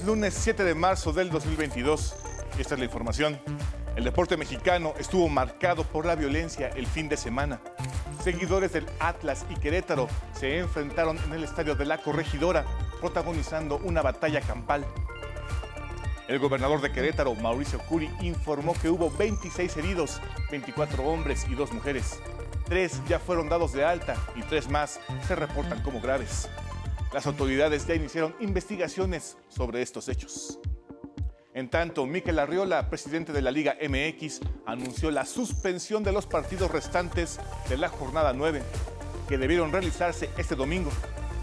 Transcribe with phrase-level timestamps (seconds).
[0.00, 2.14] Lunes 7 de marzo del 2022.
[2.58, 3.38] Esta es la información.
[3.94, 7.60] El deporte mexicano estuvo marcado por la violencia el fin de semana.
[8.24, 12.64] Seguidores del Atlas y Querétaro se enfrentaron en el estadio de la Corregidora,
[13.00, 14.86] protagonizando una batalla campal.
[16.26, 20.20] El gobernador de Querétaro, Mauricio Curi, informó que hubo 26 heridos,
[20.50, 22.18] 24 hombres y dos mujeres.
[22.64, 24.98] Tres ya fueron dados de alta y tres más
[25.28, 26.48] se reportan como graves.
[27.12, 30.58] Las autoridades ya iniciaron investigaciones sobre estos hechos.
[31.52, 36.70] En tanto, Miquel Arriola, presidente de la Liga MX, anunció la suspensión de los partidos
[36.70, 37.38] restantes
[37.68, 38.62] de la jornada 9,
[39.28, 40.90] que debieron realizarse este domingo.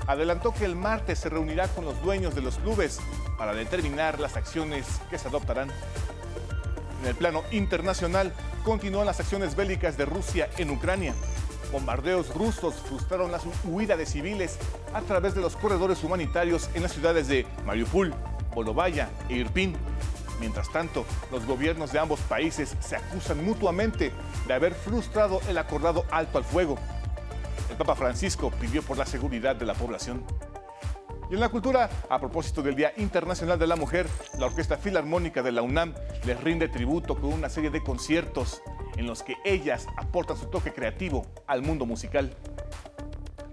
[0.07, 2.99] Adelantó que el martes se reunirá con los dueños de los clubes
[3.37, 5.69] para determinar las acciones que se adoptarán.
[7.01, 8.33] En el plano internacional,
[8.63, 11.13] continúan las acciones bélicas de Rusia en Ucrania.
[11.71, 14.57] Bombardeos rusos frustraron la huida de civiles
[14.93, 18.13] a través de los corredores humanitarios en las ciudades de Mariupol,
[18.55, 19.75] Bolovaya e Irpin.
[20.39, 24.11] Mientras tanto, los gobiernos de ambos países se acusan mutuamente
[24.47, 26.77] de haber frustrado el acordado alto al fuego.
[27.69, 30.23] El Papa Francisco pidió por la seguridad de la población.
[31.29, 34.07] Y en la cultura, a propósito del Día Internacional de la Mujer,
[34.39, 35.93] la Orquesta Filarmónica de la UNAM
[36.25, 38.63] les rinde tributo con una serie de conciertos
[38.99, 42.31] en los que ellas aportan su toque creativo al mundo musical.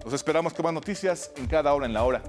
[0.03, 2.21] Los esperamos con más noticias en cada hora en la hora.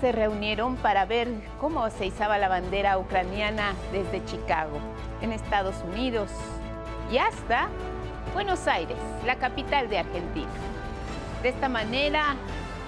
[0.00, 1.28] Se reunieron para ver
[1.60, 4.78] cómo se izaba la bandera ucraniana desde Chicago,
[5.20, 6.30] en Estados Unidos,
[7.10, 7.68] y hasta
[8.34, 10.48] Buenos Aires, la capital de Argentina.
[11.42, 12.36] De esta manera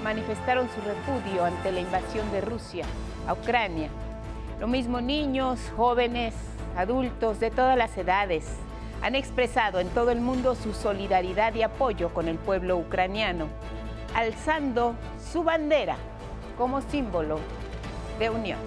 [0.04, 2.84] manifestaron su repudio ante la invasión de Rusia
[3.26, 3.88] a Ucrania.
[4.60, 6.34] Lo mismo niños, jóvenes,
[6.76, 8.56] adultos de todas las edades
[9.03, 13.47] han expresado en todo el mundo su solidaridad y apoyo con el pueblo ucraniano,
[14.15, 15.97] alzando su bandera
[16.60, 17.41] como símbolo
[18.19, 18.59] de unión.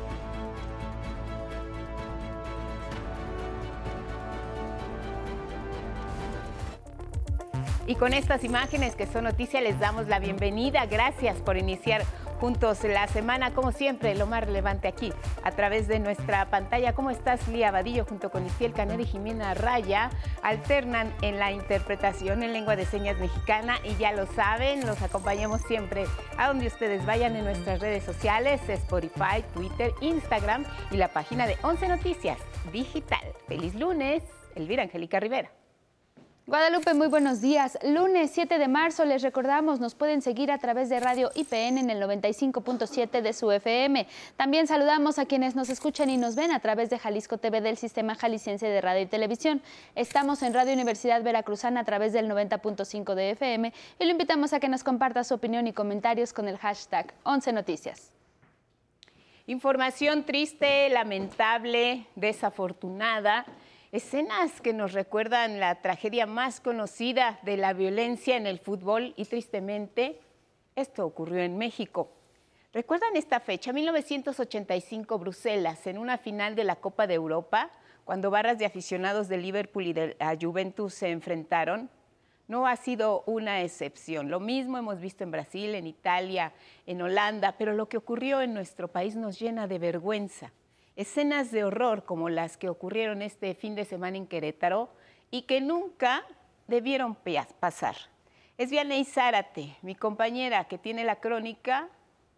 [7.86, 10.88] Y con estas imágenes que son noticias les damos la bienvenida.
[10.88, 12.02] Gracias por iniciar
[12.44, 16.92] juntos la semana, como siempre, lo más relevante aquí, a través de nuestra pantalla.
[16.92, 20.10] ¿Cómo estás, Lía Vadillo, junto con Isiel Caner y Jimena Raya?
[20.42, 25.62] Alternan en la interpretación en lengua de señas mexicana y ya lo saben, los acompañamos
[25.62, 26.04] siempre
[26.38, 31.56] a donde ustedes vayan en nuestras redes sociales, Spotify, Twitter, Instagram y la página de
[31.62, 32.40] 11 Noticias
[32.74, 33.24] Digital.
[33.48, 34.22] Feliz lunes,
[34.56, 35.63] Elvira Angélica Rivera.
[36.46, 37.80] Guadalupe, muy buenos días.
[37.84, 41.90] Lunes 7 de marzo, les recordamos, nos pueden seguir a través de Radio IPN en
[41.90, 44.06] el 95.7 de su FM.
[44.36, 47.78] También saludamos a quienes nos escuchan y nos ven a través de Jalisco TV del
[47.78, 49.62] Sistema Jalisciense de Radio y Televisión.
[49.96, 54.60] Estamos en Radio Universidad Veracruzana a través del 90.5 de FM y lo invitamos a
[54.60, 58.12] que nos comparta su opinión y comentarios con el hashtag 11 Noticias.
[59.48, 63.46] Información triste, lamentable, desafortunada
[63.94, 69.26] Escenas que nos recuerdan la tragedia más conocida de la violencia en el fútbol y
[69.26, 70.20] tristemente
[70.76, 72.10] esto ocurrió en México.
[72.74, 73.72] ¿Recuerdan esta fecha?
[73.72, 77.70] 1985 Bruselas, en una final de la Copa de Europa,
[78.04, 81.88] cuando barras de aficionados de Liverpool y de la Juventus se enfrentaron.
[82.48, 84.32] No ha sido una excepción.
[84.32, 86.52] Lo mismo hemos visto en Brasil, en Italia,
[86.88, 90.52] en Holanda, pero lo que ocurrió en nuestro país nos llena de vergüenza
[90.96, 94.90] escenas de horror como las que ocurrieron este fin de semana en Querétaro
[95.32, 96.24] y que nunca
[96.68, 97.18] debieron
[97.60, 97.96] pasar.
[98.58, 101.90] Es Vianey Zárate, mi compañera, que tiene la crónica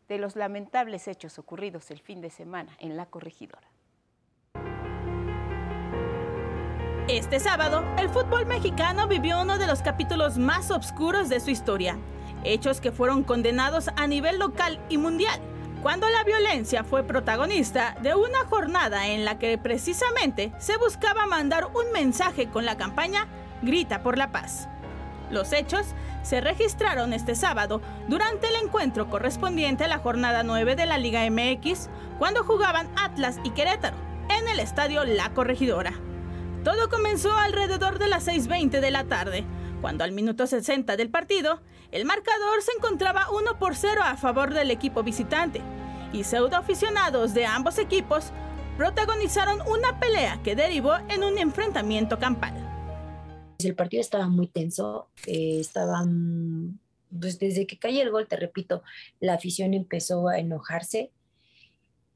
[0.08, 3.68] de los lamentables hechos ocurridos el fin de semana en la corregidora.
[7.08, 12.00] Este sábado, el fútbol mexicano vivió uno de los capítulos más oscuros de su historia,
[12.44, 15.40] hechos que fueron condenados a nivel local y mundial
[15.86, 21.68] cuando la violencia fue protagonista de una jornada en la que precisamente se buscaba mandar
[21.76, 23.28] un mensaje con la campaña
[23.62, 24.68] Grita por la Paz.
[25.30, 25.86] Los hechos
[26.24, 31.22] se registraron este sábado durante el encuentro correspondiente a la jornada 9 de la Liga
[31.30, 31.88] MX,
[32.18, 33.98] cuando jugaban Atlas y Querétaro
[34.36, 35.94] en el estadio La Corregidora.
[36.64, 39.46] Todo comenzó alrededor de las 6.20 de la tarde,
[39.82, 41.62] cuando al minuto 60 del partido,
[41.92, 45.62] el marcador se encontraba 1 por 0 a favor del equipo visitante,
[46.16, 48.32] y pseudo aficionados de ambos equipos
[48.78, 52.54] protagonizaron una pelea que derivó en un enfrentamiento campal.
[53.60, 56.80] El partido estaba muy tenso, eh, estaban,
[57.20, 58.82] pues desde que cayó el gol, te repito,
[59.20, 61.12] la afición empezó a enojarse,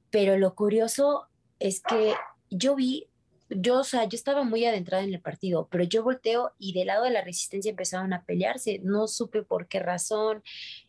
[0.10, 1.28] pero lo curioso
[1.60, 2.13] es que
[2.50, 3.07] yo vi,
[3.50, 6.88] yo, o sea, yo estaba muy adentrada en el partido, pero yo volteo y del
[6.88, 10.42] lado de la resistencia empezaron a pelearse, no supe por qué razón,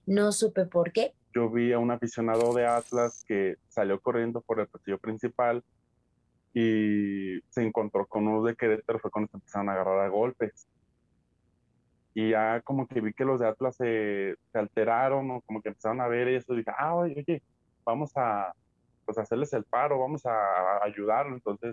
[0.07, 1.15] no supe por qué.
[1.35, 5.63] Yo vi a un aficionado de Atlas que salió corriendo por el partido principal
[6.53, 10.67] y se encontró con uno de Querétaro, fue cuando se empezaron a agarrar a golpes.
[12.13, 16.01] Y ya como que vi que los de Atlas se, alteraron o como que empezaron
[16.01, 17.43] a ver eso y dije, ah, oye, oye,
[17.85, 18.53] vamos a
[19.05, 21.35] pues, hacerles el paro, vamos a, a ayudarlo.
[21.37, 21.73] Entonces...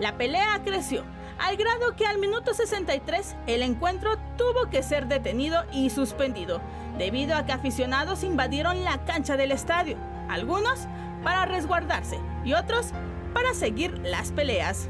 [0.00, 1.04] La pelea creció,
[1.38, 6.62] al grado que al minuto 63 el encuentro tuvo que ser detenido y suspendido,
[6.96, 9.98] debido a que aficionados invadieron la cancha del estadio,
[10.30, 10.88] algunos
[11.22, 12.92] para resguardarse y otros
[13.34, 14.88] para seguir las peleas.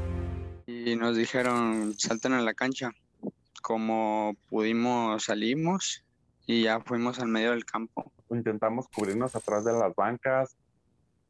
[0.65, 2.91] Y nos dijeron, salten a la cancha.
[3.61, 6.05] Como pudimos, salimos
[6.47, 8.13] y ya fuimos al medio del campo.
[8.29, 10.55] Intentamos cubrirnos atrás de las bancas,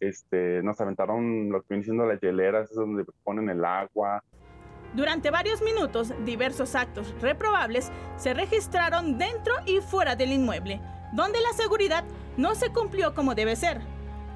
[0.01, 4.23] este, nos aventaron lo que viene siendo las hieleras, es donde ponen el agua.
[4.93, 10.81] Durante varios minutos, diversos actos reprobables se registraron dentro y fuera del inmueble,
[11.13, 12.03] donde la seguridad
[12.35, 13.79] no se cumplió como debe ser.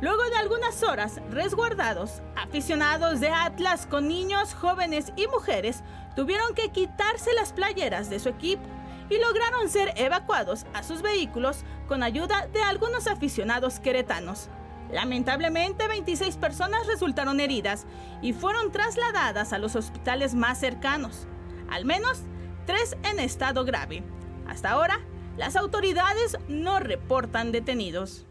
[0.02, 5.84] Luego de algunas horas resguardados, aficionados de Atlas con niños, jóvenes y mujeres
[6.16, 8.64] tuvieron que quitarse las playeras de su equipo
[9.10, 14.50] y lograron ser evacuados a sus vehículos con ayuda de algunos aficionados queretanos.
[14.92, 17.86] Lamentablemente, 26 personas resultaron heridas
[18.22, 21.28] y fueron trasladadas a los hospitales más cercanos,
[21.70, 22.22] al menos
[22.66, 24.04] tres en estado grave.
[24.48, 25.00] Hasta ahora,
[25.38, 28.26] las autoridades no reportan detenidos.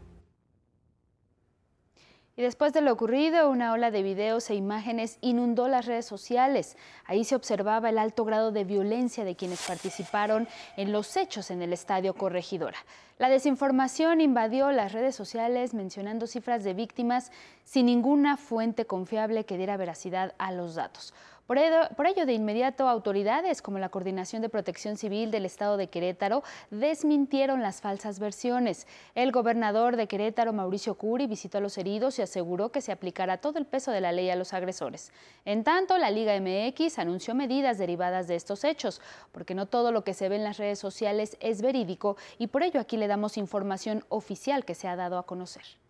[2.37, 6.75] Y después de lo ocurrido, una ola de videos e imágenes inundó las redes sociales.
[7.05, 10.45] Ahí se observaba el alto grado de violencia de quienes participaron
[10.75, 12.77] en los hechos en el estadio Corregidora.
[13.19, 17.31] La desinformación invadió las redes sociales mencionando cifras de víctimas
[17.63, 21.13] sin ninguna fuente confiable que diera veracidad a los datos.
[21.47, 26.41] Por ello, de inmediato, autoridades como la Coordinación de Protección Civil del Estado de Querétaro
[26.71, 28.87] desmintieron las falsas versiones.
[29.13, 33.37] El gobernador de Querétaro, Mauricio Curi, visitó a los heridos y aseguró que se aplicará
[33.37, 35.11] todo el peso de la ley a los agresores.
[35.45, 38.99] En tanto, la Liga MX anunció medidas derivadas de estos hechos,
[39.31, 42.63] porque no todo lo que se ve en las redes sociales es verídico y por
[42.63, 45.84] ello aquí le damos información oficial que se ha dado a conocer.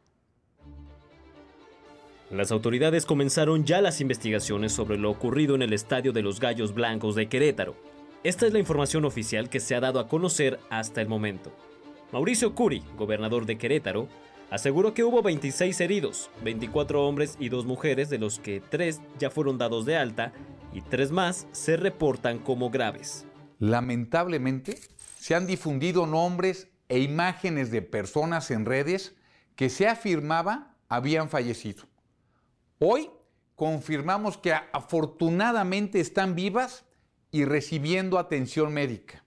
[2.35, 6.73] Las autoridades comenzaron ya las investigaciones sobre lo ocurrido en el estadio de los Gallos
[6.73, 7.77] Blancos de Querétaro.
[8.25, 11.53] Esta es la información oficial que se ha dado a conocer hasta el momento.
[12.11, 14.09] Mauricio Curi, gobernador de Querétaro,
[14.49, 19.29] aseguró que hubo 26 heridos, 24 hombres y 2 mujeres, de los que 3 ya
[19.29, 20.33] fueron dados de alta
[20.73, 23.25] y 3 más se reportan como graves.
[23.59, 24.77] Lamentablemente,
[25.17, 29.15] se han difundido nombres e imágenes de personas en redes
[29.55, 31.85] que se afirmaba habían fallecido.
[32.80, 33.10] Hoy
[33.56, 36.83] confirmamos que afortunadamente están vivas
[37.31, 39.23] y recibiendo atención médica.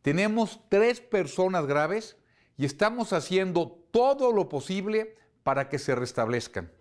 [0.00, 2.16] Tenemos tres personas graves
[2.56, 6.72] y estamos haciendo todo lo posible para que se restablezcan.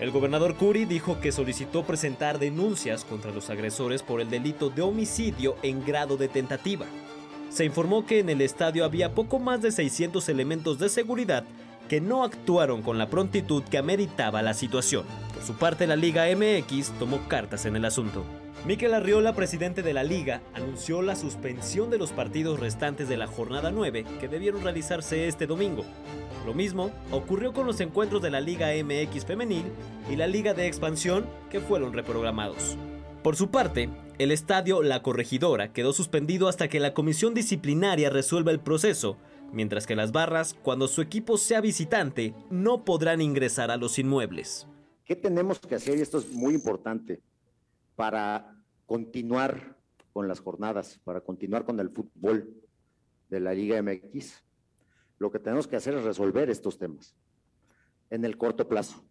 [0.00, 4.80] El gobernador Curi dijo que solicitó presentar denuncias contra los agresores por el delito de
[4.80, 6.86] homicidio en grado de tentativa.
[7.50, 11.44] Se informó que en el estadio había poco más de 600 elementos de seguridad
[11.90, 15.04] que no actuaron con la prontitud que ameritaba la situación.
[15.34, 18.22] Por su parte, la Liga MX tomó cartas en el asunto.
[18.64, 23.26] Miquel Arriola, presidente de la liga, anunció la suspensión de los partidos restantes de la
[23.26, 25.84] jornada 9 que debieron realizarse este domingo.
[26.46, 29.64] Lo mismo ocurrió con los encuentros de la Liga MX femenil
[30.08, 32.76] y la Liga de Expansión que fueron reprogramados.
[33.24, 38.52] Por su parte, el estadio La Corregidora quedó suspendido hasta que la comisión disciplinaria resuelva
[38.52, 39.16] el proceso
[39.52, 44.66] mientras que las barras, cuando su equipo sea visitante, no podrán ingresar a los inmuebles.
[45.04, 45.98] ¿Qué tenemos que hacer?
[45.98, 47.22] Y esto es muy importante
[47.96, 49.76] para continuar
[50.12, 52.48] con las jornadas, para continuar con el fútbol
[53.28, 54.42] de la Liga MX.
[55.18, 57.14] Lo que tenemos que hacer es resolver estos temas
[58.10, 59.04] en el corto plazo,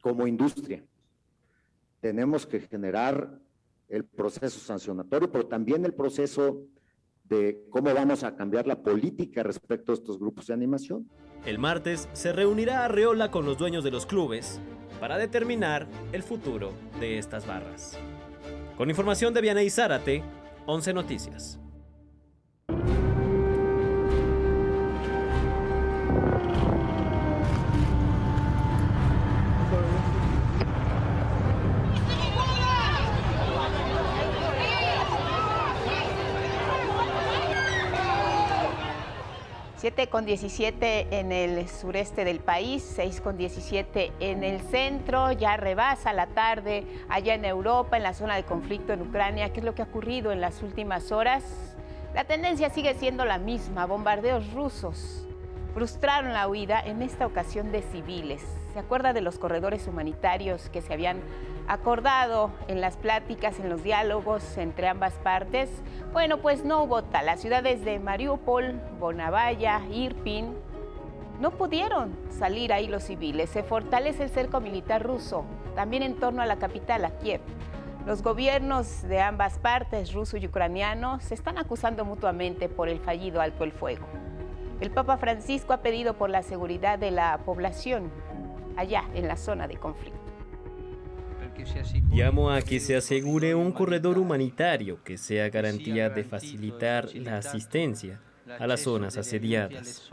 [0.00, 0.84] como industria.
[2.00, 3.38] Tenemos que generar
[3.88, 6.66] el proceso sancionatorio, pero también el proceso
[7.36, 11.08] de cómo vamos a cambiar la política respecto a estos grupos de animación.
[11.46, 14.60] El martes se reunirá Arreola con los dueños de los clubes
[15.00, 17.98] para determinar el futuro de estas barras.
[18.76, 20.22] Con información de Vianey Zárate,
[20.66, 21.61] 11 Noticias.
[39.82, 45.56] 7 con 17 en el sureste del país, 6 con 17 en el centro, ya
[45.56, 49.52] rebasa la tarde allá en Europa, en la zona de conflicto en Ucrania.
[49.52, 51.42] ¿Qué es lo que ha ocurrido en las últimas horas?
[52.14, 55.26] La tendencia sigue siendo la misma, bombardeos rusos
[55.74, 58.61] frustraron la huida en esta ocasión de civiles.
[58.72, 61.20] ¿Se acuerda de los corredores humanitarios que se habían
[61.68, 65.70] acordado en las pláticas, en los diálogos entre ambas partes?
[66.12, 67.26] Bueno, pues no hubo tal.
[67.26, 70.54] Las ciudades de Mariupol, Bonavaya, Irpin,
[71.38, 73.50] no pudieron salir ahí los civiles.
[73.50, 77.42] Se fortalece el cerco militar ruso, también en torno a la capital, a Kiev.
[78.06, 83.42] Los gobiernos de ambas partes, ruso y ucraniano, se están acusando mutuamente por el fallido
[83.42, 84.06] alto el fuego.
[84.80, 88.10] El Papa Francisco ha pedido por la seguridad de la población
[88.76, 90.18] allá en la zona de conflicto.
[92.10, 98.20] Llamo a que se asegure un corredor humanitario que sea garantía de facilitar la asistencia
[98.58, 100.10] a las zonas asediadas.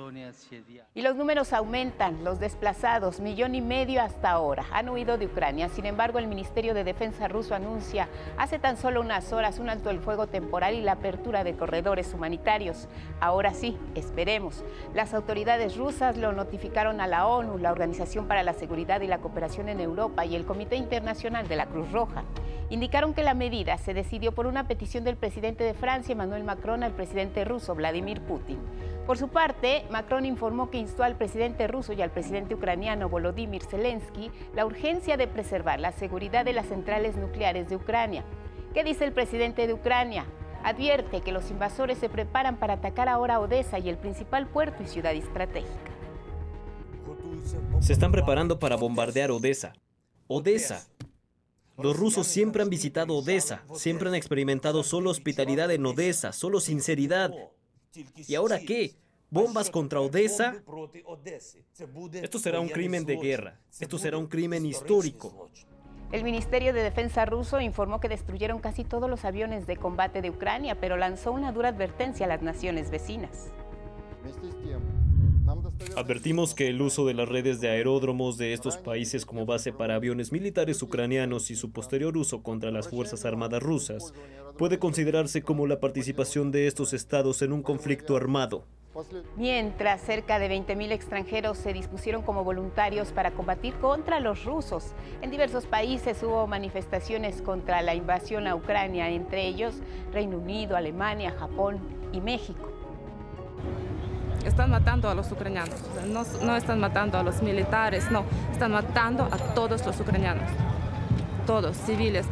[0.93, 5.69] Y los números aumentan, los desplazados, millón y medio hasta ahora, han huido de Ucrania.
[5.69, 9.89] Sin embargo, el Ministerio de Defensa ruso anuncia hace tan solo unas horas un alto
[9.89, 12.87] el fuego temporal y la apertura de corredores humanitarios.
[13.19, 14.63] Ahora sí, esperemos.
[14.93, 19.19] Las autoridades rusas lo notificaron a la ONU, la Organización para la Seguridad y la
[19.19, 22.23] Cooperación en Europa y el Comité Internacional de la Cruz Roja
[22.69, 26.83] indicaron que la medida se decidió por una petición del presidente de Francia, Emmanuel Macron,
[26.83, 28.21] al presidente ruso, Vladimir
[29.05, 33.63] Por su parte, Macron informó que instó al presidente ruso y al presidente ucraniano Volodymyr
[33.63, 38.23] Zelensky la urgencia de preservar la seguridad de las centrales nucleares de Ucrania.
[38.73, 40.25] ¿Qué dice el presidente de Ucrania?
[40.63, 44.87] Advierte que los invasores se preparan para atacar ahora Odessa y el principal puerto y
[44.87, 45.91] ciudad estratégica.
[47.79, 49.73] Se están preparando para bombardear Odessa.
[50.27, 50.85] Odessa,
[51.77, 57.31] los rusos siempre han visitado Odessa, siempre han experimentado solo hospitalidad en Odessa, solo sinceridad.
[58.15, 58.95] ¿Y ahora qué?
[59.31, 60.55] ¿Bombas contra Odessa?
[62.13, 65.49] Esto será un crimen de guerra, esto será un crimen histórico.
[66.11, 70.31] El Ministerio de Defensa ruso informó que destruyeron casi todos los aviones de combate de
[70.31, 73.51] Ucrania, pero lanzó una dura advertencia a las naciones vecinas.
[75.95, 79.95] Advertimos que el uso de las redes de aeródromos de estos países como base para
[79.95, 84.13] aviones militares ucranianos y su posterior uso contra las Fuerzas Armadas rusas
[84.57, 88.65] puede considerarse como la participación de estos estados en un conflicto armado.
[89.37, 95.31] Mientras cerca de 20.000 extranjeros se dispusieron como voluntarios para combatir contra los rusos, en
[95.31, 99.75] diversos países hubo manifestaciones contra la invasión a Ucrania, entre ellos
[100.11, 101.79] Reino Unido, Alemania, Japón
[102.11, 102.69] y México
[104.45, 105.75] están matando a los ucranianos,
[106.07, 110.49] no, no están matando a los militares, no, están matando a todos los ucranianos,
[111.45, 112.25] todos, civiles.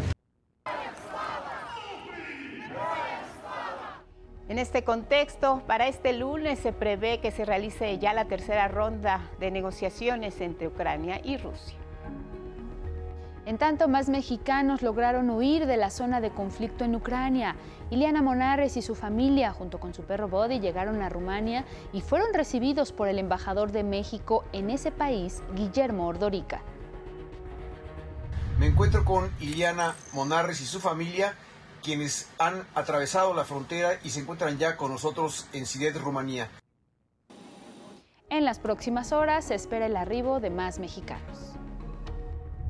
[4.49, 9.29] En este contexto, para este lunes se prevé que se realice ya la tercera ronda
[9.39, 11.77] de negociaciones entre Ucrania y Rusia.
[13.47, 17.55] En tanto, más mexicanos lograron huir de la zona de conflicto en Ucrania.
[17.89, 21.63] Iliana Monares y su familia, junto con su perro Body, llegaron a Rumania
[21.93, 26.61] y fueron recibidos por el embajador de México en ese país, Guillermo Ordorica.
[28.59, 31.33] Me encuentro con Iliana Monares y su familia,
[31.81, 36.49] quienes han atravesado la frontera y se encuentran ya con nosotros en Sidet, Rumanía.
[38.29, 41.56] En las próximas horas se espera el arribo de más mexicanos.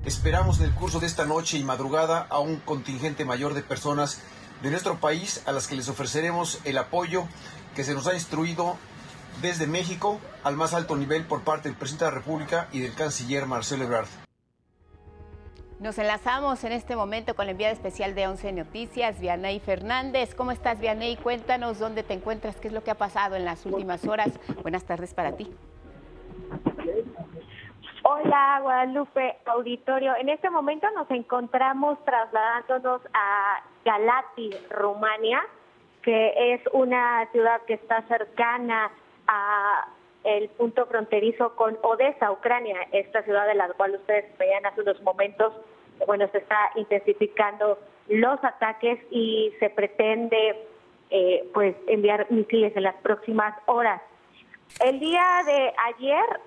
[0.08, 4.22] Esperamos en el curso de esta noche y madrugada a un contingente mayor de personas
[4.64, 7.26] de nuestro país a las que les ofreceremos el apoyo
[7.76, 8.78] que se nos ha instruido
[9.42, 12.96] desde México al más alto nivel por parte del presidente de la República y del
[12.96, 14.08] canciller Marcelo Ebrard.
[15.82, 20.36] Nos enlazamos en este momento con la enviada especial de 11 Noticias, Vianey Fernández.
[20.36, 21.18] ¿Cómo estás, Vianey?
[21.18, 24.30] Cuéntanos dónde te encuentras, qué es lo que ha pasado en las últimas horas.
[24.62, 25.54] Buenas tardes para ti.
[28.10, 30.16] Hola, Guadalupe Auditorio.
[30.16, 35.46] En este momento nos encontramos trasladándonos a Galati, Rumania,
[36.04, 38.90] que es una ciudad que está cercana
[39.28, 39.90] a
[40.24, 45.02] el punto fronterizo con Odessa, Ucrania, esta ciudad de la cual ustedes veían hace unos
[45.02, 45.52] momentos,
[46.06, 50.66] bueno, se está intensificando los ataques y se pretende
[51.10, 54.02] eh, pues enviar misiles en las próximas horas.
[54.80, 56.40] El día de ayer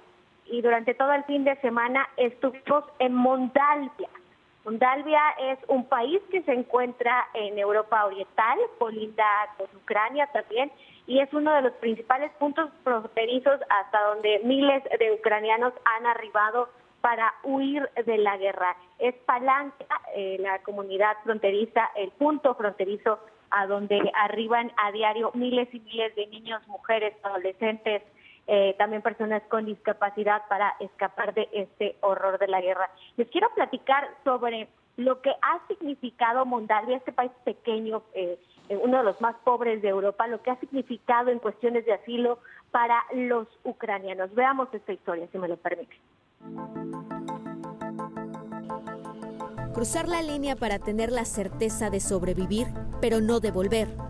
[0.51, 4.09] y durante todo el fin de semana estuvimos en Moldavia.
[4.65, 9.25] Moldavia es un país que se encuentra en Europa Oriental, colinda
[9.57, 10.71] con Ucrania también,
[11.07, 16.69] y es uno de los principales puntos fronterizos hasta donde miles de ucranianos han arribado
[17.01, 18.77] para huir de la guerra.
[18.99, 23.19] Es Palanca, eh, la comunidad fronteriza, el punto fronterizo
[23.51, 28.03] a donde arriban a diario miles y miles de niños, mujeres, adolescentes,
[28.53, 32.91] eh, también personas con discapacidad para escapar de este horror de la guerra.
[33.17, 34.67] Les quiero platicar sobre
[34.97, 39.83] lo que ha significado Moldavia, este país pequeño, eh, eh, uno de los más pobres
[39.83, 42.41] de Europa, lo que ha significado en cuestiones de asilo
[42.73, 44.35] para los ucranianos.
[44.35, 45.97] Veamos esta historia, si me lo permite.
[49.73, 52.67] Cruzar la línea para tener la certeza de sobrevivir,
[53.01, 54.10] pero no de volver.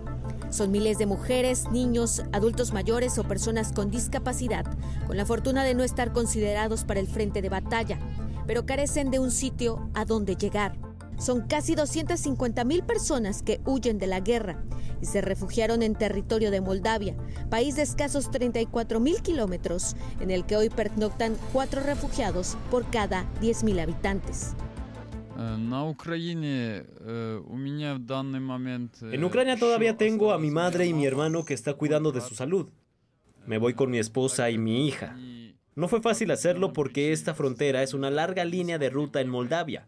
[0.50, 4.66] Son miles de mujeres, niños, adultos mayores o personas con discapacidad,
[5.07, 7.99] con la fortuna de no estar considerados para el frente de batalla,
[8.47, 10.76] pero carecen de un sitio a donde llegar.
[11.19, 14.62] Son casi 250 mil personas que huyen de la guerra
[15.00, 17.14] y se refugiaron en territorio de Moldavia,
[17.49, 23.25] país de escasos 34 mil kilómetros, en el que hoy pernoctan cuatro refugiados por cada
[23.40, 24.54] 10 mil habitantes.
[29.01, 32.35] En Ucrania todavía tengo a mi madre y mi hermano que está cuidando de su
[32.35, 32.69] salud.
[33.47, 35.17] Me voy con mi esposa y mi hija.
[35.75, 39.87] No fue fácil hacerlo porque esta frontera es una larga línea de ruta en Moldavia,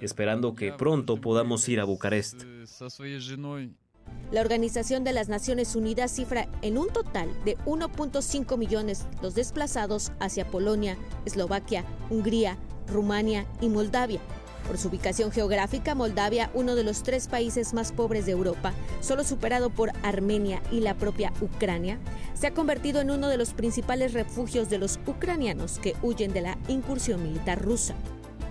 [0.00, 2.44] esperando que pronto podamos ir a Bucarest.
[4.30, 10.12] La Organización de las Naciones Unidas cifra en un total de 1.5 millones los desplazados
[10.20, 12.56] hacia Polonia, Eslovaquia, Hungría,
[12.88, 14.20] Rumania y Moldavia.
[14.66, 19.24] Por su ubicación geográfica, Moldavia, uno de los tres países más pobres de Europa, solo
[19.24, 21.98] superado por Armenia y la propia Ucrania,
[22.34, 26.42] se ha convertido en uno de los principales refugios de los ucranianos que huyen de
[26.42, 27.94] la incursión militar rusa.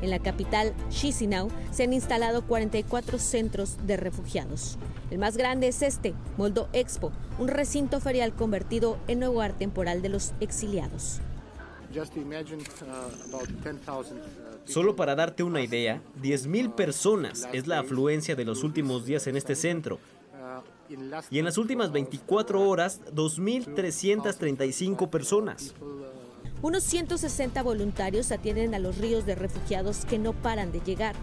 [0.02, 4.78] En la capital, Chisinau, se han instalado 44 centros de refugiados.
[5.12, 10.10] El más grande es este, Moldo Expo, un recinto ferial convertido en hogar temporal de
[10.10, 11.22] los exiliados.
[14.66, 19.36] Solo para darte una idea, 10.000 personas es la afluencia de los últimos días en
[19.36, 20.00] este centro.
[21.30, 25.74] Y en las últimas 24 horas, 2.335 personas.
[26.62, 31.16] Unos 160 voluntarios atienden a los ríos de refugiados que no paran de llegar.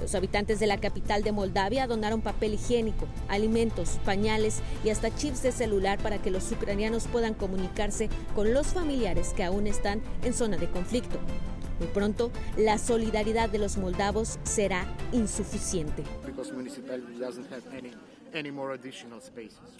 [0.00, 5.42] Los habitantes de la capital de Moldavia donaron papel higiénico, alimentos, pañales y hasta chips
[5.42, 10.34] de celular para que los ucranianos puedan comunicarse con los familiares que aún están en
[10.34, 11.18] zona de conflicto.
[11.78, 16.02] Muy pronto, la solidaridad de los moldavos será insuficiente.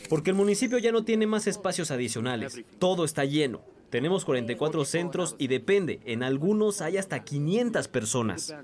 [0.09, 2.61] Porque el municipio ya no tiene más espacios adicionales.
[2.78, 3.61] Todo está lleno.
[3.90, 8.55] Tenemos 44 centros y depende, en algunos hay hasta 500 personas.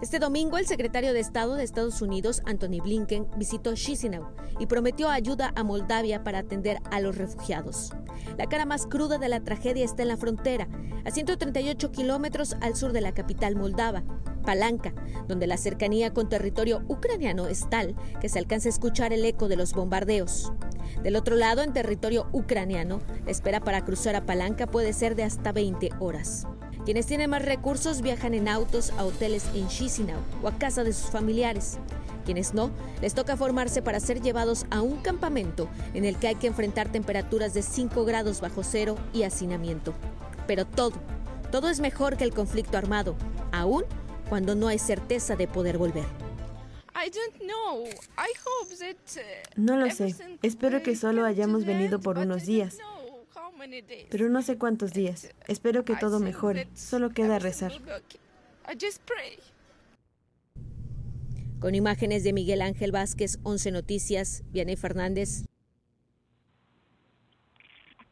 [0.00, 5.10] Este domingo el secretario de Estado de Estados Unidos, Anthony Blinken, visitó Chisinau y prometió
[5.10, 7.92] ayuda a Moldavia para atender a los refugiados.
[8.38, 10.68] La cara más cruda de la tragedia está en la frontera,
[11.04, 14.04] a 138 kilómetros al sur de la capital moldava,
[14.42, 14.94] Palanca,
[15.28, 19.48] donde la cercanía con territorio ucraniano es tal que se alcanza a escuchar el eco
[19.48, 20.52] de los bombardeos.
[21.02, 25.24] Del otro lado, en territorio ucraniano, la espera para cruzar a Palanca puede ser de
[25.24, 26.46] hasta 20 horas.
[26.84, 30.92] Quienes tienen más recursos viajan en autos a hoteles en Chisinau o a casa de
[30.92, 31.78] sus familiares.
[32.24, 36.34] Quienes no, les toca formarse para ser llevados a un campamento en el que hay
[36.36, 39.92] que enfrentar temperaturas de 5 grados bajo cero y hacinamiento.
[40.46, 40.94] Pero todo,
[41.50, 43.14] todo es mejor que el conflicto armado,
[43.52, 43.84] aún
[44.28, 46.21] cuando no hay certeza de poder volver.
[49.56, 50.14] No lo sé.
[50.42, 52.78] Espero que solo hayamos venido por unos días.
[54.10, 55.32] Pero no sé cuántos días.
[55.46, 56.68] Espero que todo mejore.
[56.74, 57.72] Solo queda rezar.
[61.60, 65.44] Con imágenes de Miguel Ángel Vázquez, 11 Noticias, Vianney Fernández.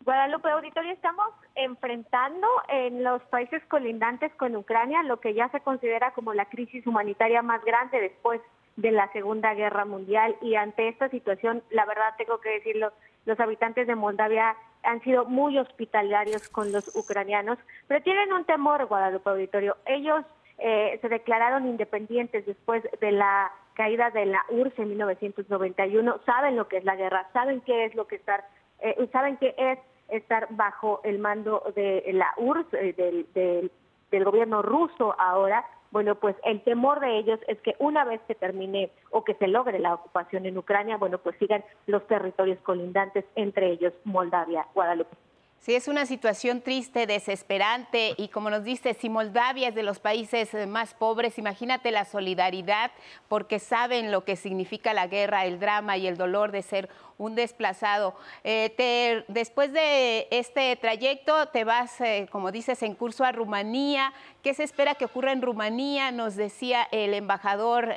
[0.05, 6.13] Guadalupe Auditorio, estamos enfrentando en los países colindantes con Ucrania lo que ya se considera
[6.15, 8.41] como la crisis humanitaria más grande después
[8.77, 12.93] de la Segunda Guerra Mundial y ante esta situación, la verdad tengo que decirlo,
[13.27, 18.87] los habitantes de Moldavia han sido muy hospitalarios con los ucranianos, pero tienen un temor,
[18.87, 19.77] Guadalupe Auditorio.
[19.85, 20.25] Ellos
[20.59, 26.69] eh, se declararon independientes después de la caída de la URSS en 1991, saben lo
[26.69, 28.45] que es la guerra, saben qué es lo que estar,
[28.81, 29.79] eh, saben qué es
[30.09, 32.93] estar bajo el mando de la URSS, eh,
[33.35, 33.71] del,
[34.11, 38.35] del gobierno ruso ahora, bueno, pues el temor de ellos es que una vez que
[38.35, 43.25] termine o que se logre la ocupación en Ucrania, bueno, pues sigan los territorios colindantes,
[43.35, 45.17] entre ellos Moldavia, Guadalupe.
[45.61, 50.01] Sí, es una situación triste, desesperante y como nos dice, si Moldavia es de los
[50.01, 52.91] países eh, más pobres, imagínate la solidaridad
[53.29, 56.89] porque saben lo que significa la guerra, el drama y el dolor de ser
[57.21, 58.17] un desplazado.
[58.43, 64.13] Eh, después de este trayecto te vas, eh, como dices, en curso a Rumanía.
[64.43, 66.11] ¿Qué se espera que ocurra en Rumanía?
[66.11, 67.95] Nos decía el embajador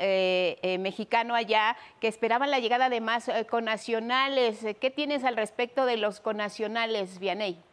[0.80, 4.66] mexicano allá que esperaban la llegada de más conacionales.
[4.80, 7.64] ¿Qué tienes al respecto de los conacionales, Vianey?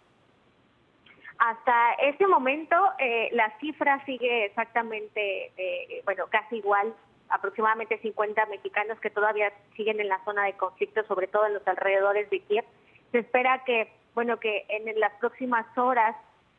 [1.41, 6.95] Hasta este momento eh, la cifra sigue exactamente, eh, bueno, casi igual,
[7.31, 11.67] aproximadamente 50 mexicanos que todavía siguen en la zona de conflicto, sobre todo en los
[11.67, 12.65] alrededores de Kiev.
[13.13, 16.17] Se espera que, bueno, que en las próximas horas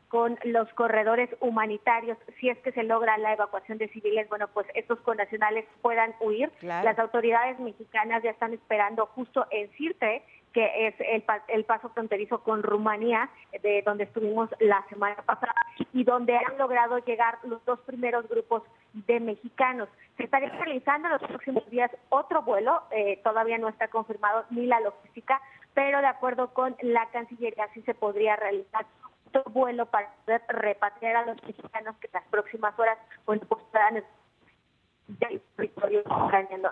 [0.08, 4.66] con los corredores humanitarios, si es que se logra la evacuación de civiles, bueno, pues
[4.74, 6.52] estos connacionales puedan huir.
[6.60, 12.42] Las autoridades mexicanas ya están esperando justo en Sirte que es el, el, paso fronterizo
[12.42, 13.30] con Rumanía,
[13.62, 15.54] de donde estuvimos la semana pasada,
[15.92, 18.62] y donde han logrado llegar los dos primeros grupos
[18.92, 19.88] de mexicanos.
[20.16, 24.66] Se estaría realizando en los próximos días otro vuelo, eh, todavía no está confirmado ni
[24.66, 25.40] la logística,
[25.74, 28.86] pero de acuerdo con la Cancillería sí se podría realizar
[29.28, 33.62] otro vuelo para poder repatriar a los mexicanos que en las próximas horas bueno, pues
[33.70, 34.04] puedan
[35.08, 36.70] del territorio ucraniano.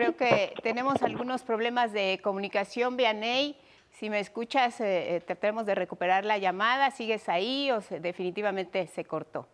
[0.00, 3.54] Creo que tenemos algunos problemas de comunicación, Vianey.
[3.90, 6.90] Si me escuchas, eh, eh, tratemos de recuperar la llamada.
[6.90, 9.46] ¿Sigues ahí o definitivamente se cortó?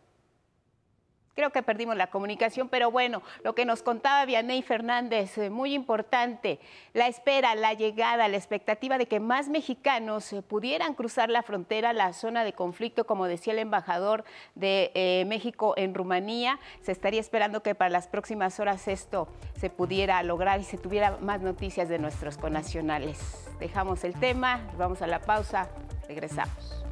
[1.36, 5.74] Creo que perdimos la comunicación, pero bueno, lo que nos contaba Vianey Fernández, eh, muy
[5.74, 6.58] importante,
[6.94, 11.92] la espera, la llegada, la expectativa de que más mexicanos eh, pudieran cruzar la frontera,
[11.92, 16.58] la zona de conflicto, como decía el embajador de eh, México en Rumanía.
[16.80, 19.28] Se estaría esperando que para las próximas horas esto
[19.60, 23.46] se pudiera lograr y se tuviera más noticias de nuestros conacionales.
[23.60, 25.68] Dejamos el tema, vamos a la pausa,
[26.08, 26.82] regresamos.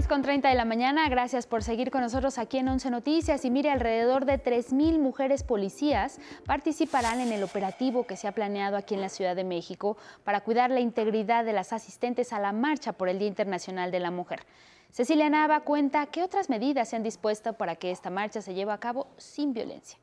[0.00, 3.44] Con 30 de la mañana, gracias por seguir con nosotros aquí en 11 Noticias.
[3.44, 8.78] Y mire, alrededor de 3.000 mujeres policías participarán en el operativo que se ha planeado
[8.78, 12.52] aquí en la Ciudad de México para cuidar la integridad de las asistentes a la
[12.52, 14.46] marcha por el Día Internacional de la Mujer.
[14.90, 18.72] Cecilia Nava cuenta qué otras medidas se han dispuesto para que esta marcha se lleve
[18.72, 19.98] a cabo sin violencia.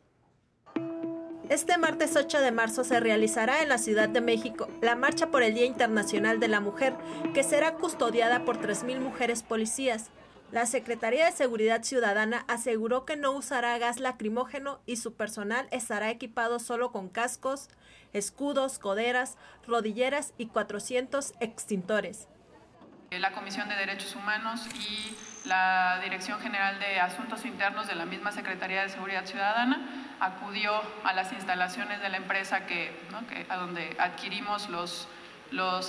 [1.47, 5.41] Este martes 8 de marzo se realizará en la Ciudad de México la Marcha por
[5.41, 6.95] el Día Internacional de la Mujer,
[7.33, 10.11] que será custodiada por 3.000 mujeres policías.
[10.51, 16.09] La Secretaría de Seguridad Ciudadana aseguró que no usará gas lacrimógeno y su personal estará
[16.09, 17.69] equipado solo con cascos,
[18.13, 22.27] escudos, coderas, rodilleras y 400 extintores.
[23.11, 28.31] La Comisión de Derechos Humanos y la Dirección General de Asuntos Internos de la misma
[28.31, 30.71] Secretaría de Seguridad Ciudadana acudió
[31.03, 32.91] a las instalaciones de la empresa que,
[33.47, 35.07] a donde adquirimos los,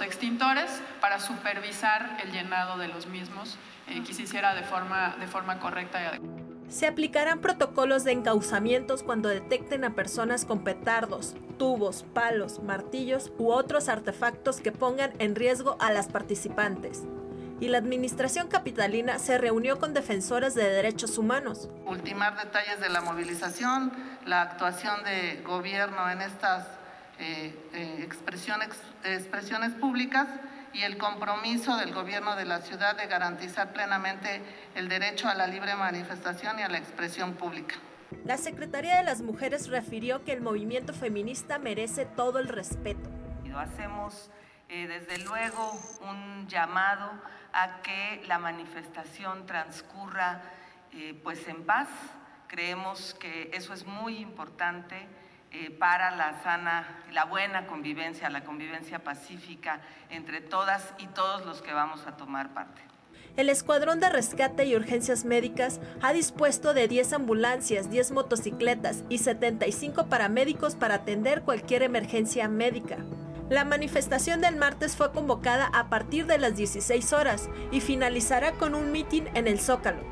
[0.03, 3.59] extintores para supervisar el llenado de los mismos,
[3.89, 6.41] eh, que se hiciera de forma, de forma correcta y adecuada.
[6.69, 13.51] Se aplicarán protocolos de encauzamientos cuando detecten a personas con petardos, tubos, palos, martillos u
[13.51, 17.03] otros artefactos que pongan en riesgo a las participantes
[17.61, 21.69] y la Administración Capitalina se reunió con defensoras de derechos humanos.
[21.85, 23.93] Ultimar detalles de la movilización,
[24.25, 26.67] la actuación de gobierno en estas
[27.19, 28.71] eh, eh, expresiones,
[29.05, 30.27] expresiones públicas
[30.73, 34.41] y el compromiso del gobierno de la ciudad de garantizar plenamente
[34.75, 37.75] el derecho a la libre manifestación y a la expresión pública.
[38.25, 43.11] La Secretaría de las Mujeres refirió que el movimiento feminista merece todo el respeto.
[43.55, 44.31] Hacemos
[44.69, 45.73] eh, desde luego
[46.09, 47.11] un llamado
[47.53, 50.43] a que la manifestación transcurra
[50.93, 51.89] eh, pues en paz.
[52.49, 55.07] Creemos que eso es muy importante
[55.53, 61.63] eh, para la sana, la buena convivencia, la convivencia pacífica entre todas y todos los
[61.63, 62.83] que vamos a tomar parte.
[63.37, 69.19] El Escuadrón de Rescate y Urgencias Médicas ha dispuesto de 10 ambulancias, 10 motocicletas y
[69.19, 72.99] 75 paramédicos para atender cualquier emergencia médica.
[73.51, 78.77] La manifestación del martes fue convocada a partir de las 16 horas y finalizará con
[78.77, 80.05] un mitin en el Zócalo.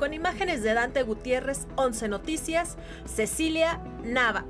[0.00, 4.46] Con imágenes de Dante Gutiérrez, 11 Noticias, Cecilia Nava.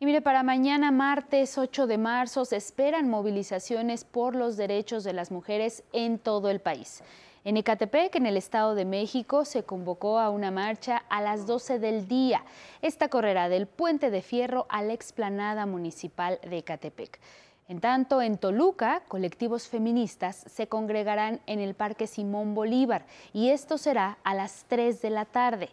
[0.00, 5.14] Y mire, para mañana martes 8 de marzo se esperan movilizaciones por los derechos de
[5.14, 7.02] las mujeres en todo el país.
[7.44, 11.80] En Ecatepec, en el Estado de México, se convocó a una marcha a las 12
[11.80, 12.44] del día.
[12.82, 17.18] Esta correrá del Puente de Fierro a la explanada municipal de Ecatepec.
[17.66, 23.76] En tanto, en Toluca, colectivos feministas se congregarán en el Parque Simón Bolívar y esto
[23.76, 25.70] será a las 3 de la tarde.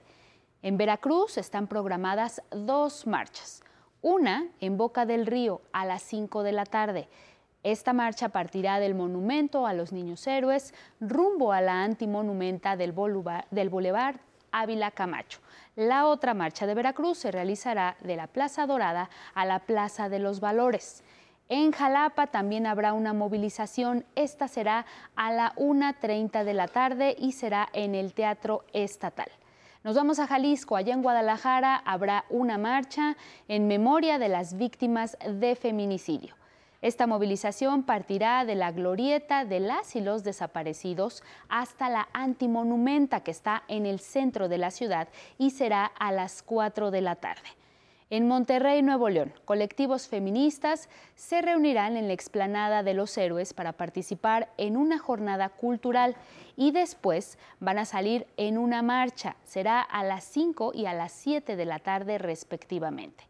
[0.64, 3.62] En Veracruz están programadas dos marchas.
[4.02, 7.10] Una en Boca del Río a las 5 de la tarde.
[7.64, 12.94] Esta marcha partirá del monumento a los niños héroes rumbo a la antimonumenta del,
[13.52, 14.16] del Boulevard
[14.52, 15.40] Ávila Camacho.
[15.76, 20.20] La otra marcha de Veracruz se realizará de la Plaza Dorada a la Plaza de
[20.20, 21.04] los Valores.
[21.50, 24.06] En Jalapa también habrá una movilización.
[24.16, 29.30] Esta será a la 1.30 de la tarde y será en el Teatro Estatal.
[29.84, 30.76] Nos vamos a Jalisco.
[30.76, 33.18] Allá en Guadalajara habrá una marcha
[33.48, 36.39] en memoria de las víctimas de feminicidio.
[36.82, 43.32] Esta movilización partirá de la glorieta de las y los desaparecidos hasta la antimonumenta que
[43.32, 47.50] está en el centro de la ciudad y será a las 4 de la tarde.
[48.12, 53.74] En Monterrey, Nuevo León, colectivos feministas se reunirán en la explanada de los héroes para
[53.74, 56.16] participar en una jornada cultural
[56.56, 59.36] y después van a salir en una marcha.
[59.44, 63.29] Será a las 5 y a las 7 de la tarde respectivamente.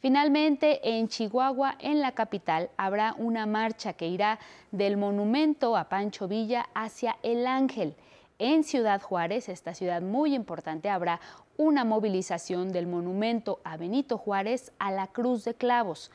[0.00, 4.38] Finalmente, en Chihuahua, en la capital, habrá una marcha que irá
[4.70, 7.94] del monumento a Pancho Villa hacia El Ángel.
[8.38, 11.20] En Ciudad Juárez, esta ciudad muy importante, habrá
[11.58, 16.10] una movilización del monumento a Benito Juárez a la Cruz de Clavos.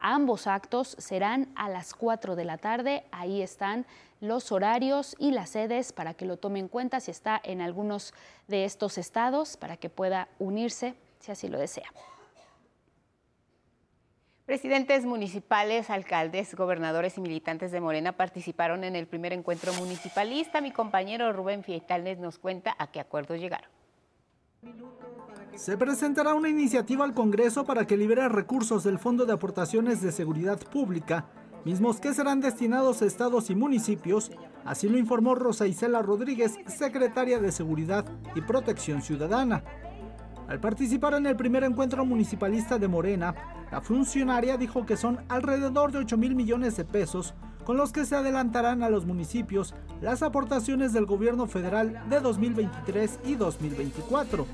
[0.00, 3.04] Ambos actos serán a las 4 de la tarde.
[3.10, 3.86] Ahí están
[4.20, 8.12] los horarios y las sedes para que lo tome en cuenta si está en algunos
[8.48, 11.90] de estos estados, para que pueda unirse si así lo desea.
[14.50, 20.60] Presidentes municipales, alcaldes, gobernadores y militantes de Morena participaron en el primer encuentro municipalista.
[20.60, 23.70] Mi compañero Rubén Fietales nos cuenta a qué acuerdos llegaron.
[25.54, 30.10] Se presentará una iniciativa al Congreso para que libere recursos del Fondo de Aportaciones de
[30.10, 31.26] Seguridad Pública,
[31.64, 34.32] mismos que serán destinados a estados y municipios,
[34.64, 39.62] así lo informó Rosa Isela Rodríguez, secretaria de Seguridad y Protección Ciudadana.
[40.50, 43.36] Al participar en el primer encuentro municipalista de Morena,
[43.70, 47.34] la funcionaria dijo que son alrededor de 8 mil millones de pesos
[47.64, 53.20] con los que se adelantarán a los municipios las aportaciones del gobierno federal de 2023
[53.26, 54.44] y 2024.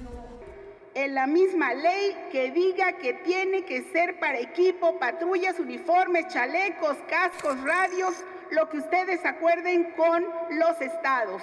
[0.92, 6.98] En la misma ley que diga que tiene que ser para equipo, patrullas, uniformes, chalecos,
[7.08, 8.12] cascos, radios,
[8.50, 11.40] lo que ustedes acuerden con los estados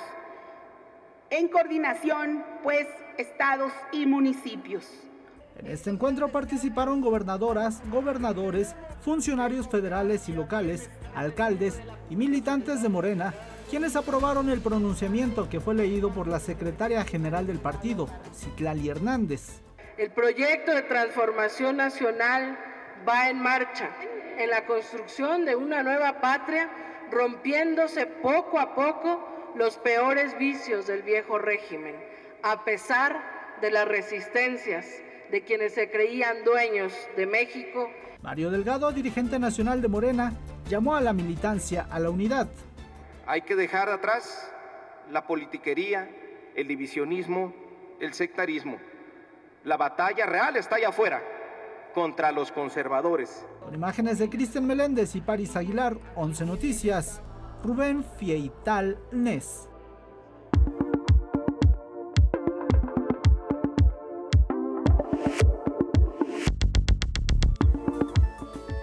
[1.34, 4.88] en coordinación, pues, estados y municipios.
[5.58, 11.80] En este encuentro participaron gobernadoras, gobernadores, funcionarios federales y locales, alcaldes
[12.12, 13.34] y militantes de Morena,
[13.70, 19.62] quienes aprobaron el pronunciamiento que fue leído por la secretaria general del partido, Citlali Hernández.
[19.98, 22.60] El proyecto de transformación nacional
[23.08, 23.90] va en marcha
[24.38, 26.70] en la construcción de una nueva patria,
[27.12, 31.96] rompiéndose poco a poco los peores vicios del viejo régimen,
[32.42, 34.86] a pesar de las resistencias
[35.32, 37.90] de quienes se creían dueños de México.
[38.22, 40.34] Mario Delgado, dirigente nacional de Morena,
[40.70, 42.50] llamó a la militancia a la unidad.
[43.26, 44.52] Hay que dejar atrás
[45.12, 46.10] la politiquería,
[46.56, 47.54] el divisionismo,
[48.00, 48.78] el sectarismo.
[49.64, 51.22] La batalla real está allá afuera,
[51.94, 53.46] contra los conservadores.
[53.64, 57.22] Con imágenes de Cristian Meléndez y Paris Aguilar, 11 Noticias.
[57.64, 59.70] Rubén Fieital Nes.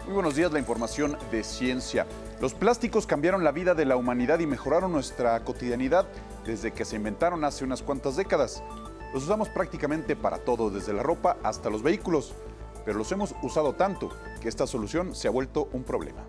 [0.06, 2.06] Muy buenos días, la información de ciencia.
[2.40, 6.06] Los plásticos cambiaron la vida de la humanidad y mejoraron nuestra cotidianidad
[6.46, 8.62] desde que se inventaron hace unas cuantas décadas.
[9.12, 12.32] Los usamos prácticamente para todo, desde la ropa hasta los vehículos,
[12.86, 14.08] pero los hemos usado tanto
[14.40, 16.24] que esta solución se ha vuelto un problema.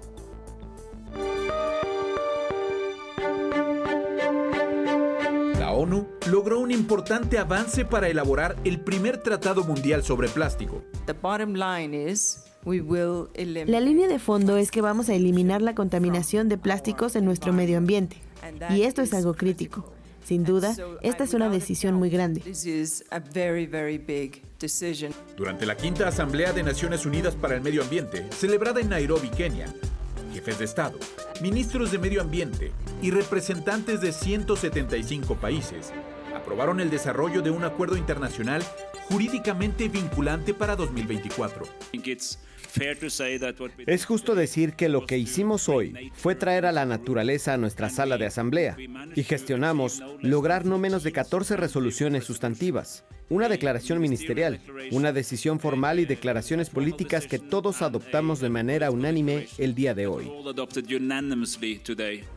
[5.82, 10.84] ONU logró un importante avance para elaborar el primer tratado mundial sobre plástico.
[12.64, 17.52] La línea de fondo es que vamos a eliminar la contaminación de plásticos en nuestro
[17.52, 18.18] medio ambiente.
[18.70, 19.92] Y esto es algo crítico.
[20.24, 22.44] Sin duda, esta es una decisión muy grande.
[25.36, 29.74] Durante la quinta Asamblea de Naciones Unidas para el Medio Ambiente, celebrada en Nairobi, Kenia,
[30.32, 30.98] jefes de Estado,
[31.42, 35.92] ministros de Medio Ambiente y representantes de 175 países
[36.36, 38.64] aprobaron el desarrollo de un acuerdo internacional
[39.10, 41.66] jurídicamente vinculante para 2024.
[43.86, 47.90] Es justo decir que lo que hicimos hoy fue traer a la naturaleza a nuestra
[47.90, 48.78] sala de asamblea
[49.16, 54.60] y gestionamos lograr no menos de 14 resoluciones sustantivas, una declaración ministerial,
[54.92, 60.08] una decisión formal y declaraciones políticas que todos adoptamos de manera unánime el día de
[60.08, 60.32] hoy.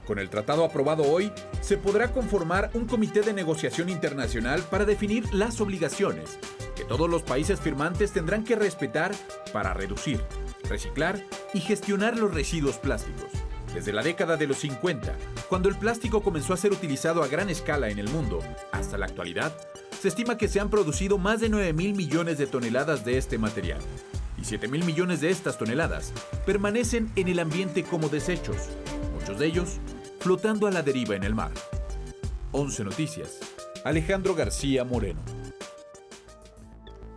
[0.06, 5.32] Con el tratado aprobado hoy, se podrá conformar un comité de negociación internacional para definir
[5.34, 6.38] las obligaciones
[6.74, 9.12] que todos los países firmantes tendrán que respetar
[9.54, 10.20] para reducir,
[10.68, 13.30] reciclar y gestionar los residuos plásticos.
[13.72, 15.16] Desde la década de los 50,
[15.48, 18.40] cuando el plástico comenzó a ser utilizado a gran escala en el mundo,
[18.72, 19.56] hasta la actualidad,
[20.00, 23.38] se estima que se han producido más de 9 mil millones de toneladas de este
[23.38, 23.80] material.
[24.36, 26.12] Y 7 mil millones de estas toneladas
[26.44, 28.56] permanecen en el ambiente como desechos,
[29.14, 29.78] muchos de ellos
[30.18, 31.52] flotando a la deriva en el mar.
[32.50, 33.38] 11 Noticias.
[33.84, 35.43] Alejandro García Moreno.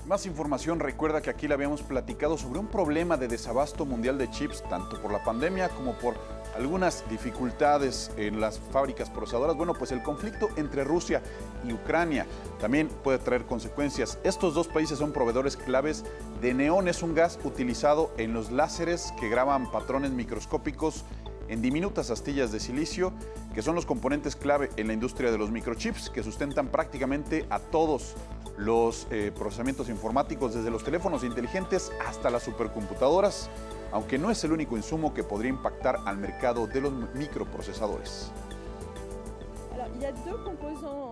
[0.08, 4.30] Más información, recuerda que aquí le habíamos platicado sobre un problema de desabasto mundial de
[4.30, 6.16] chips, tanto por la pandemia como por
[6.56, 9.58] algunas dificultades en las fábricas procesadoras.
[9.58, 11.22] Bueno, pues el conflicto entre Rusia
[11.68, 12.26] y Ucrania
[12.62, 14.18] también puede traer consecuencias.
[14.24, 16.06] Estos dos países son proveedores claves
[16.42, 16.88] de neón.
[16.88, 21.04] Es un gas utilizado en los láseres que graban patrones microscópicos
[21.48, 23.14] en diminutas astillas de silicio,
[23.54, 27.60] que son los componentes clave en la industria de los microchips, que sustentan prácticamente a
[27.60, 28.16] todos
[28.58, 33.50] los eh, procesamientos informáticos, desde los teléfonos inteligentes hasta las supercomputadoras
[33.92, 38.32] aunque no es el único insumo que podría impactar al mercado de los microprocesadores.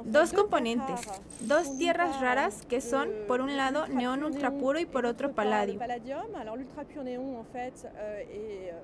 [0.05, 1.01] Dos componentes,
[1.41, 5.79] dos tierras raras que son, por un lado, neón ultrapuro y por otro, paladio.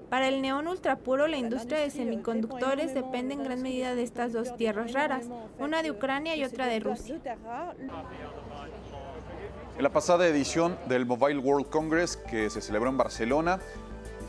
[0.09, 4.55] Para el neón ultrapuro, la industria de semiconductores depende en gran medida de estas dos
[4.57, 5.27] tierras raras,
[5.59, 7.19] una de Ucrania y otra de Rusia.
[9.77, 13.59] En la pasada edición del Mobile World Congress que se celebró en Barcelona,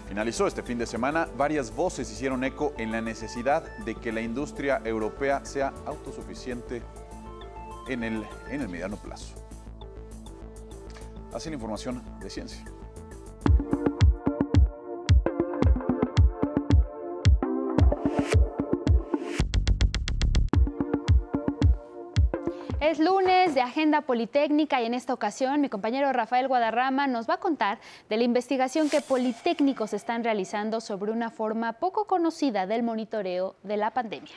[0.09, 4.21] finalizó este fin de semana, varias voces hicieron eco en la necesidad de que la
[4.21, 6.83] industria europea sea autosuficiente
[7.89, 9.35] en el, en el mediano plazo.
[11.33, 12.65] Así la información de ciencia.
[22.93, 27.35] Es lunes de Agenda Politécnica y en esta ocasión mi compañero Rafael Guadarrama nos va
[27.35, 32.83] a contar de la investigación que politécnicos están realizando sobre una forma poco conocida del
[32.83, 34.35] monitoreo de la pandemia.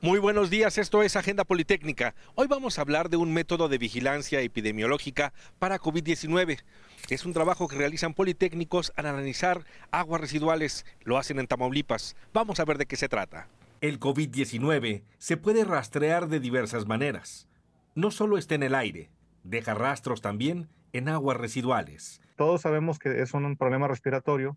[0.00, 2.14] Muy buenos días, esto es Agenda Politécnica.
[2.34, 6.62] Hoy vamos a hablar de un método de vigilancia epidemiológica para COVID-19.
[7.10, 10.86] Es un trabajo que realizan politécnicos al analizar aguas residuales.
[11.02, 12.16] Lo hacen en Tamaulipas.
[12.32, 13.48] Vamos a ver de qué se trata.
[13.82, 17.46] El COVID-19 se puede rastrear de diversas maneras.
[17.94, 19.10] No solo está en el aire,
[19.44, 22.22] deja rastros también en aguas residuales.
[22.36, 24.56] Todos sabemos que es un problema respiratorio,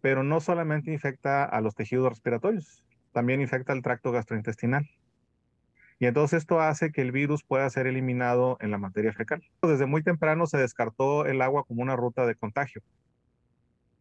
[0.00, 2.82] pero no solamente infecta a los tejidos respiratorios,
[3.12, 4.88] también infecta al tracto gastrointestinal.
[5.98, 9.42] Y entonces esto hace que el virus pueda ser eliminado en la materia fecal.
[9.60, 12.80] Desde muy temprano se descartó el agua como una ruta de contagio,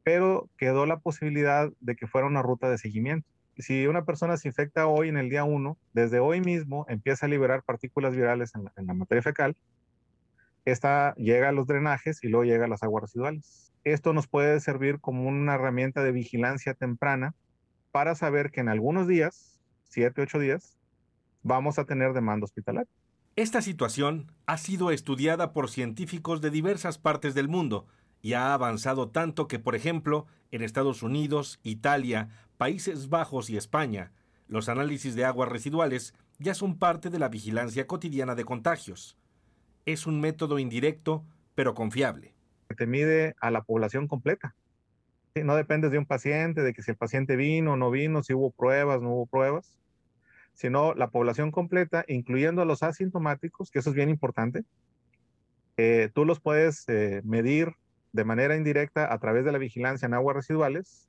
[0.04, 3.28] pero quedó la posibilidad de que fuera una ruta de seguimiento
[3.60, 7.30] si una persona se infecta hoy en el día 1, desde hoy mismo empieza a
[7.30, 9.58] liberar partículas virales en la, materia fecal,
[10.66, 13.72] esta llega a los drenajes y luego llega a las aguas residuales.
[13.84, 17.34] Esto nos puede servir como una herramienta de vigilancia temprana
[17.92, 20.78] para saber que en algunos días, 7, 8 días,
[21.42, 22.92] vamos a tener demanda hospitalaria.
[23.38, 27.86] Esta situación ha sido estudiada por científicos de diversas partes del mundo
[28.22, 34.12] y ha avanzado tanto que, por ejemplo, en Estados Unidos, Italia, Países Bajos y España,
[34.48, 39.16] los análisis de aguas residuales ya son parte de la vigilancia cotidiana de contagios.
[39.86, 42.34] Es un método indirecto, pero confiable.
[42.76, 44.56] Te mide a la población completa.
[45.36, 48.34] No dependes de un paciente, de que si el paciente vino o no vino, si
[48.34, 49.78] hubo pruebas, no hubo pruebas,
[50.56, 54.64] sino la población completa, incluyendo a los asintomáticos, que eso es bien importante.
[55.78, 57.74] Eh, tú los puedes eh, medir
[58.14, 61.08] de manera indirecta a través de la vigilancia en aguas residuales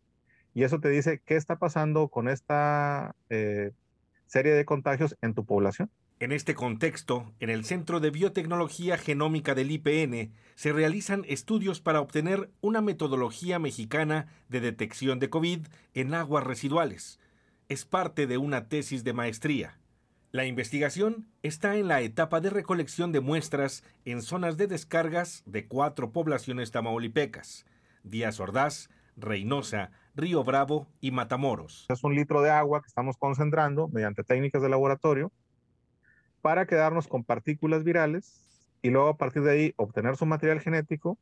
[0.55, 3.73] y eso te dice qué está pasando con esta eh,
[4.27, 5.91] serie de contagios en tu población.
[6.21, 12.01] En este contexto, en el Centro de Biotecnología Genómica del IPN se realizan estudios para
[12.01, 17.21] obtener una metodología mexicana de detección de COVID en aguas residuales.
[17.69, 19.79] Es parte de una tesis de maestría.
[20.33, 25.69] La investigación está en la etapa de recolección de muestras en zonas de descargas de
[25.69, 27.65] cuatro poblaciones tamaulipecas,
[28.03, 31.87] Díaz Ordaz, Reynosa, Río Bravo y Matamoros.
[31.89, 35.31] Es un litro de agua que estamos concentrando mediante técnicas de laboratorio
[36.43, 41.17] para quedarnos con partículas virales y luego a partir de ahí obtener su material genético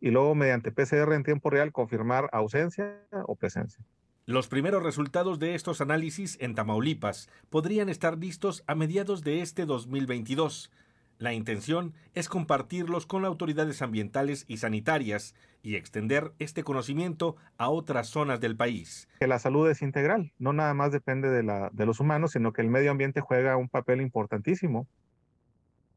[0.00, 3.84] y luego mediante PCR en tiempo real confirmar ausencia o presencia.
[4.24, 9.66] Los primeros resultados de estos análisis en Tamaulipas podrían estar listos a mediados de este
[9.66, 10.72] 2022.
[11.20, 18.08] La intención es compartirlos con autoridades ambientales y sanitarias y extender este conocimiento a otras
[18.08, 19.06] zonas del país.
[19.20, 22.54] Que la salud es integral, no nada más depende de, la, de los humanos, sino
[22.54, 24.88] que el medio ambiente juega un papel importantísimo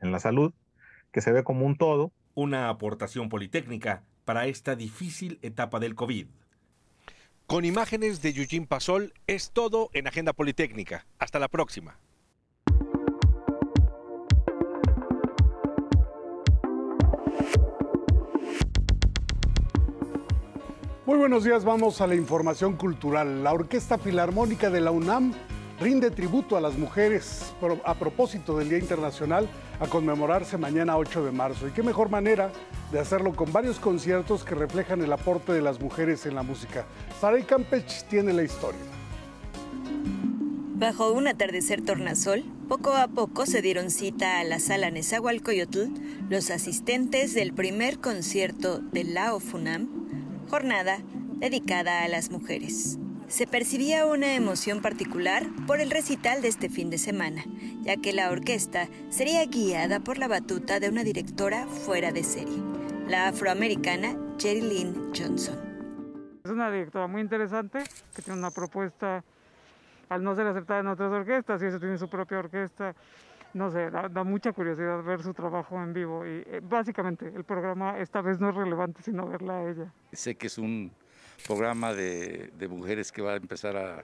[0.01, 0.53] en la salud,
[1.13, 2.11] que se ve como un todo.
[2.36, 6.28] Una aportación politécnica para esta difícil etapa del COVID.
[7.47, 11.05] Con imágenes de Eugene Pasol es todo en Agenda Politécnica.
[11.17, 11.97] Hasta la próxima.
[21.06, 23.43] Muy buenos días, vamos a la información cultural.
[23.43, 25.34] La Orquesta Filarmónica de la UNAM
[25.78, 29.49] rinde tributo a las mujeres a propósito del Día Internacional
[29.82, 31.68] a conmemorarse mañana 8 de marzo.
[31.68, 32.54] Y qué mejor manera
[32.93, 36.86] de hacerlo con varios conciertos que reflejan el aporte de las mujeres en la música.
[37.20, 38.80] Saray Campech tiene la historia.
[40.76, 45.89] Bajo un atardecer tornasol, poco a poco se dieron cita a la sala Nezahualcóyotl
[46.30, 50.03] los asistentes del primer concierto de la OFUNAM,
[50.54, 50.99] jornada
[51.39, 52.99] dedicada a las mujeres.
[53.28, 57.43] Se percibía una emoción particular por el recital de este fin de semana,
[57.82, 62.62] ya que la orquesta sería guiada por la batuta de una directora fuera de serie,
[63.08, 65.58] la afroamericana Jerry Lynn Johnson.
[66.43, 67.80] Es una directora muy interesante
[68.16, 69.24] que tiene una propuesta,
[70.08, 72.93] al no ser aceptada en otras orquestas, y eso tiene su propia orquesta,
[73.54, 77.99] no sé, da, mucha curiosidad ver su trabajo en vivo y eh, básicamente el programa
[77.99, 79.93] esta vez no es relevante sino verla a ella.
[80.12, 80.91] Sé que es un
[81.45, 84.04] programa de, mujeres que va a empezar a,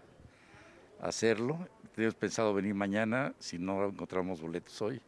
[1.02, 1.58] hacerlo.
[1.96, 5.02] Teníamos pensado venir mañana, si no encontramos boletos hoy,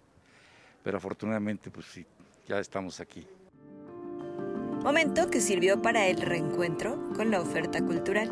[0.84, 2.06] pero afortunadamente pues sí,
[2.48, 3.28] ya estamos aquí.
[4.84, 8.32] Momento que sirvió para el reencuentro con la oferta cultural.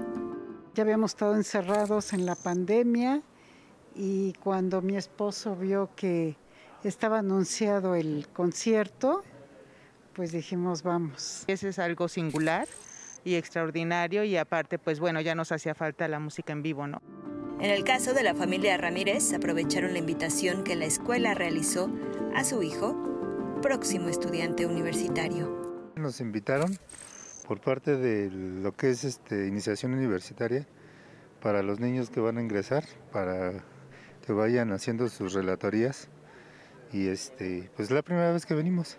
[0.74, 3.22] Ya habíamos estado encerrados en la pandemia
[4.00, 6.38] y cuando mi esposo vio que
[6.86, 9.26] estaba anunciado el concierto,
[10.14, 11.44] pues dijimos vamos.
[11.48, 12.66] Ese es algo singular
[13.26, 17.02] y extraordinario y aparte pues bueno ya nos hacía falta la música en vivo, ¿no?
[17.60, 21.92] En el caso de la familia Ramírez aprovecharon la invitación que la escuela realizó
[22.34, 22.96] a su hijo,
[23.62, 25.92] próximo estudiante universitario.
[25.98, 26.72] Nos invitaron
[27.46, 30.66] por parte de lo que es este iniciación universitaria
[31.42, 33.62] para los niños que van a ingresar, para
[34.30, 36.08] que vayan haciendo sus relatorías
[36.94, 38.96] y este pues es la primera vez que venimos.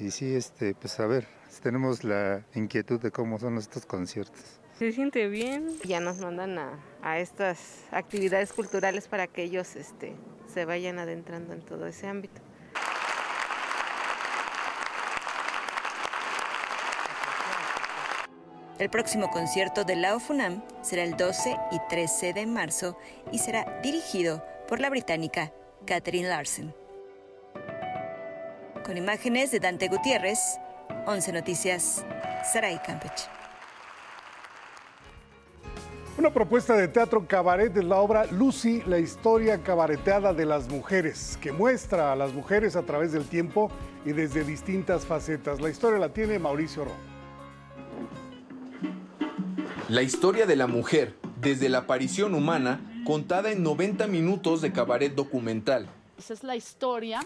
[0.00, 1.26] Y sí, este pues a ver,
[1.62, 4.60] tenemos la inquietud de cómo son estos conciertos.
[4.78, 5.76] Se siente bien.
[5.84, 6.58] Ya nos mandan
[7.02, 12.40] a, estas actividades culturales para que ellos este, se vayan adentrando en todo ese ámbito.
[18.78, 22.96] El próximo concierto de la OFUNAM será el 12 y 13 de marzo
[23.32, 25.52] y será dirigido por la británica
[25.84, 26.72] Catherine Larsen.
[28.84, 30.60] Con imágenes de Dante Gutiérrez,
[31.06, 32.06] 11 Noticias,
[32.52, 33.28] Saray Campech.
[36.16, 41.36] Una propuesta de teatro cabaret es la obra Lucy, la historia cabareteada de las mujeres,
[41.40, 43.72] que muestra a las mujeres a través del tiempo
[44.04, 45.60] y desde distintas facetas.
[45.60, 47.07] La historia la tiene Mauricio Ro.
[49.88, 55.14] La historia de la mujer, desde la aparición humana, contada en 90 minutos de cabaret
[55.14, 55.88] documental.
[56.18, 57.20] Esa es la historia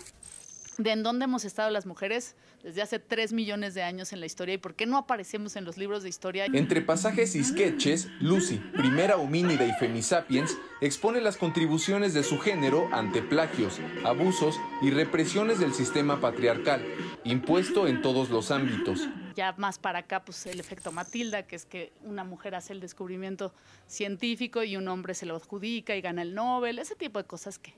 [0.79, 4.27] de en dónde hemos estado las mujeres desde hace 3 millones de años en la
[4.27, 6.47] historia y por qué no aparecemos en los libros de historia.
[6.53, 12.89] Entre pasajes y sketches, Lucy, primera homínida y femisapiens, expone las contribuciones de su género
[12.93, 16.85] ante plagios, abusos y represiones del sistema patriarcal,
[17.25, 19.09] impuesto en todos los ámbitos.
[19.35, 22.81] Ya más para acá, pues el efecto Matilda, que es que una mujer hace el
[22.81, 23.53] descubrimiento
[23.87, 27.59] científico y un hombre se lo adjudica y gana el Nobel, ese tipo de cosas
[27.59, 27.75] que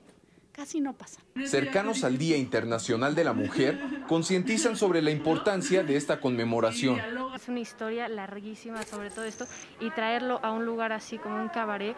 [0.51, 1.19] casi no pasa.
[1.45, 3.77] Cercanos al Día Internacional de la Mujer,
[4.07, 6.97] concientizan sobre la importancia de esta conmemoración.
[7.35, 9.45] Es una historia larguísima sobre todo esto
[9.81, 11.95] y traerlo a un lugar así como un cabaret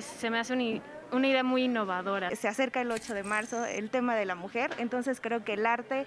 [0.00, 0.82] se me hace un
[1.12, 2.34] una idea muy innovadora.
[2.34, 5.64] Se acerca el 8 de marzo el tema de la mujer, entonces creo que el
[5.64, 6.06] arte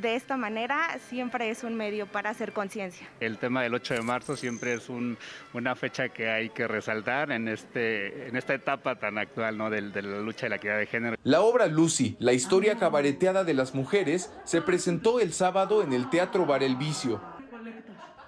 [0.00, 3.06] de esta manera siempre es un medio para hacer conciencia.
[3.20, 7.48] El tema del 8 de marzo siempre es una fecha que hay que resaltar en,
[7.48, 9.70] este, en esta etapa tan actual ¿no?
[9.70, 11.16] de, de la lucha de la equidad de género.
[11.24, 16.10] La obra Lucy, la historia cabareteada de las mujeres, se presentó el sábado en el
[16.10, 17.20] Teatro Bar El Vicio.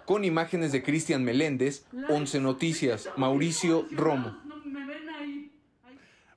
[0.05, 4.50] Con imágenes de Cristian Meléndez, 11 Noticias, Mauricio Romo.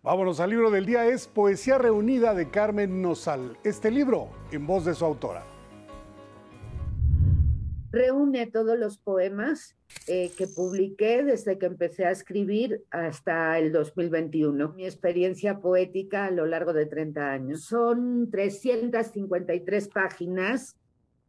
[0.03, 3.57] Vámonos al libro del día, es Poesía Reunida de Carmen Nosal.
[3.63, 5.45] Este libro en voz de su autora.
[7.89, 9.77] reúne todos los poemas
[10.07, 14.73] eh, que publiqué desde que empecé a escribir hasta el 2021.
[14.73, 17.63] Mi experiencia poética a lo largo de 30 años.
[17.63, 20.75] Son 353 páginas,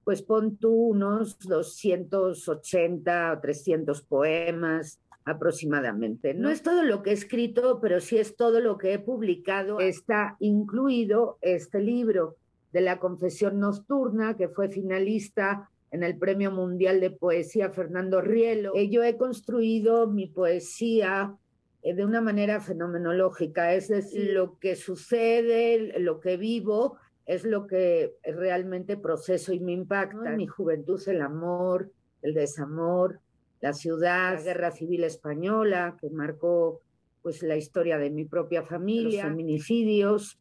[0.02, 6.34] pues pon tú unos 280 o 300 poemas aproximadamente.
[6.34, 9.80] No es todo lo que he escrito, pero sí es todo lo que he publicado.
[9.80, 12.36] Está incluido este libro
[12.72, 18.72] de la Confesión Nocturna, que fue finalista en el Premio Mundial de Poesía Fernando Rielo.
[18.74, 21.36] Eh, yo he construido mi poesía
[21.82, 27.66] eh, de una manera fenomenológica, es decir, lo que sucede, lo que vivo, es lo
[27.66, 30.30] que realmente proceso y me impacta.
[30.30, 31.90] En mi juventud el amor,
[32.22, 33.20] el desamor,
[33.64, 36.82] la ciudad, la guerra civil española, que marcó
[37.22, 40.38] pues la historia de mi propia familia, los feminicidios,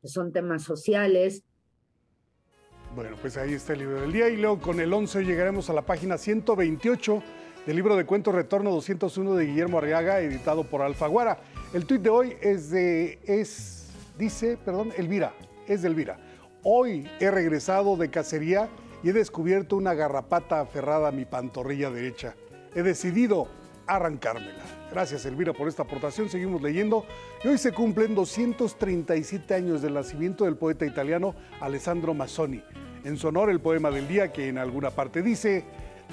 [0.00, 1.44] que son temas sociales,
[2.94, 5.72] bueno, pues ahí está el libro del día y luego con el 11 llegaremos a
[5.72, 7.22] la página 128
[7.66, 11.38] del libro de cuentos Retorno 201 de Guillermo Arriaga, editado por Alfaguara.
[11.72, 15.34] El tuit de hoy es de, es, dice, perdón, Elvira,
[15.66, 16.18] es de Elvira.
[16.64, 18.68] Hoy he regresado de cacería
[19.02, 22.34] y he descubierto una garrapata aferrada a mi pantorrilla derecha.
[22.74, 23.48] He decidido
[23.86, 24.62] arrancármela.
[24.90, 27.06] Gracias Elvira por esta aportación, seguimos leyendo.
[27.42, 32.62] Y hoy se cumplen 237 años del nacimiento del poeta italiano Alessandro Mazzoni.
[33.04, 35.64] En su honor el poema del día que en alguna parte dice,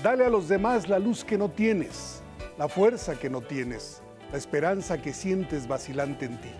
[0.01, 2.23] dale a los demás la luz que no tienes,
[2.57, 4.01] la fuerza que no tienes,
[4.31, 6.51] la esperanza que sientes vacilante en ti,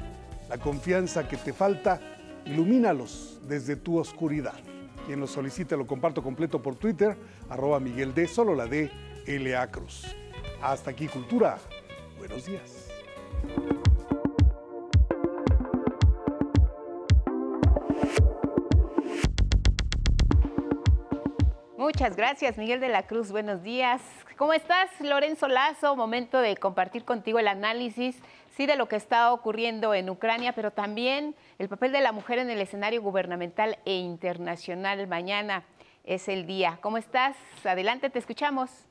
[0.50, 2.00] la confianza que te falta,
[2.45, 4.60] ilumínalos desde tu oscuridad.
[5.08, 7.18] Quien lo solicite lo comparto completo por Twitter,
[7.50, 8.91] arroba Miguel D, solo la D,
[9.26, 9.70] L.A.
[9.72, 10.16] Cruz.
[10.62, 11.58] Hasta aquí Cultura
[12.18, 12.90] Buenos días.
[21.78, 23.32] Muchas gracias, Miguel de la Cruz.
[23.32, 24.02] Buenos días.
[24.38, 25.96] ¿Cómo estás, Lorenzo Lazo?
[25.96, 30.72] Momento de compartir contigo el análisis, sí, de lo que está ocurriendo en Ucrania, pero
[30.72, 35.08] también el papel de la mujer en el escenario gubernamental e internacional.
[35.08, 35.64] Mañana
[36.04, 36.80] es el día.
[36.82, 37.38] ¿Cómo estás?
[37.64, 38.89] Adelante, te escuchamos.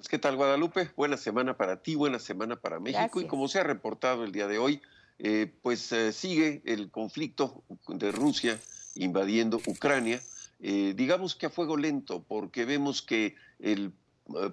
[0.00, 0.88] Pues, ¿Qué tal, Guadalupe?
[0.96, 3.20] Buena semana para ti, buena semana para México.
[3.20, 4.80] Y como se ha reportado el día de hoy,
[5.18, 8.58] eh, pues eh, sigue el conflicto de Rusia
[8.94, 10.22] invadiendo Ucrania.
[10.58, 13.92] Eh, digamos que a fuego lento, porque vemos que el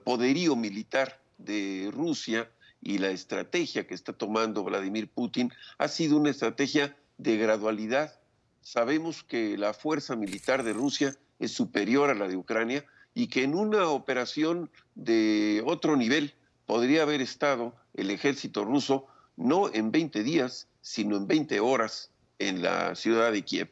[0.03, 6.29] poderío militar de Rusia y la estrategia que está tomando Vladimir Putin ha sido una
[6.29, 8.19] estrategia de gradualidad.
[8.59, 12.83] Sabemos que la fuerza militar de Rusia es superior a la de Ucrania,
[13.17, 16.35] y que en una operación de otro nivel
[16.67, 22.61] podría haber estado el ejército ruso no en 20 días, sino en 20 horas en
[22.61, 23.71] la ciudad de Kiev.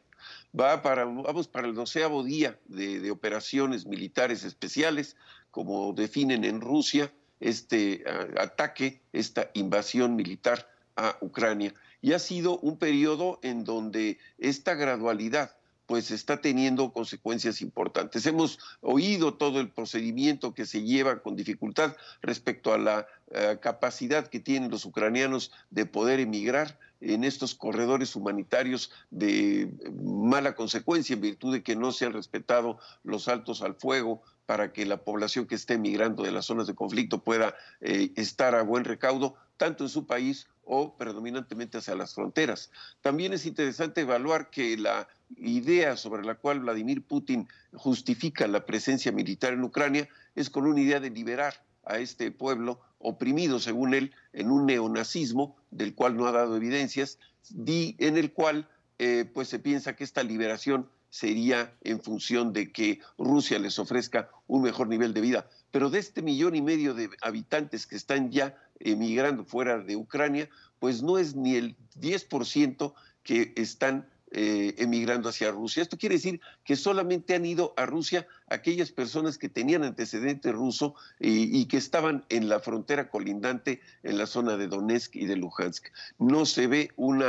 [0.59, 5.15] Va para, vamos para el doceavo día de, operaciones militares especiales,
[5.51, 8.03] como definen en Rusia este
[8.39, 11.71] ataque, esta invasión militar a Ucrania.
[12.01, 15.55] Y ha sido un periodo en donde esta gradualidad
[15.85, 18.25] pues está teniendo consecuencias importantes.
[18.25, 24.27] Hemos oído todo el procedimiento que se lleva con dificultad respecto a la eh, capacidad
[24.27, 29.69] que tienen los ucranianos de poder emigrar en estos corredores humanitarios de
[30.03, 34.71] mala consecuencia en virtud de que no se han respetado los altos al fuego para
[34.71, 38.61] que la población que esté emigrando de las zonas de conflicto pueda eh, estar a
[38.61, 42.71] buen recaudo, tanto en su país o predominantemente hacia las fronteras.
[43.01, 49.11] También es interesante evaluar que la idea sobre la cual Vladimir Putin justifica la presencia
[49.11, 54.13] militar en Ucrania es con una idea de liberar a este pueblo oprimido, según él,
[54.33, 57.19] en un neonazismo del cual no ha dado evidencias,
[57.67, 62.99] en el cual eh, pues se piensa que esta liberación sería en función de que
[63.17, 65.49] Rusia les ofrezca un mejor nivel de vida.
[65.71, 70.49] Pero de este millón y medio de habitantes que están ya emigrando fuera de Ucrania,
[70.77, 72.93] pues no es ni el 10%
[73.23, 75.81] que están eh, emigrando hacia Rusia.
[75.81, 80.95] Esto quiere decir que solamente han ido a Rusia aquellas personas que tenían antecedente ruso
[81.17, 85.85] y, que estaban en la frontera colindante en la zona de Donetsk y de Luhansk.
[86.19, 87.23] No se ve un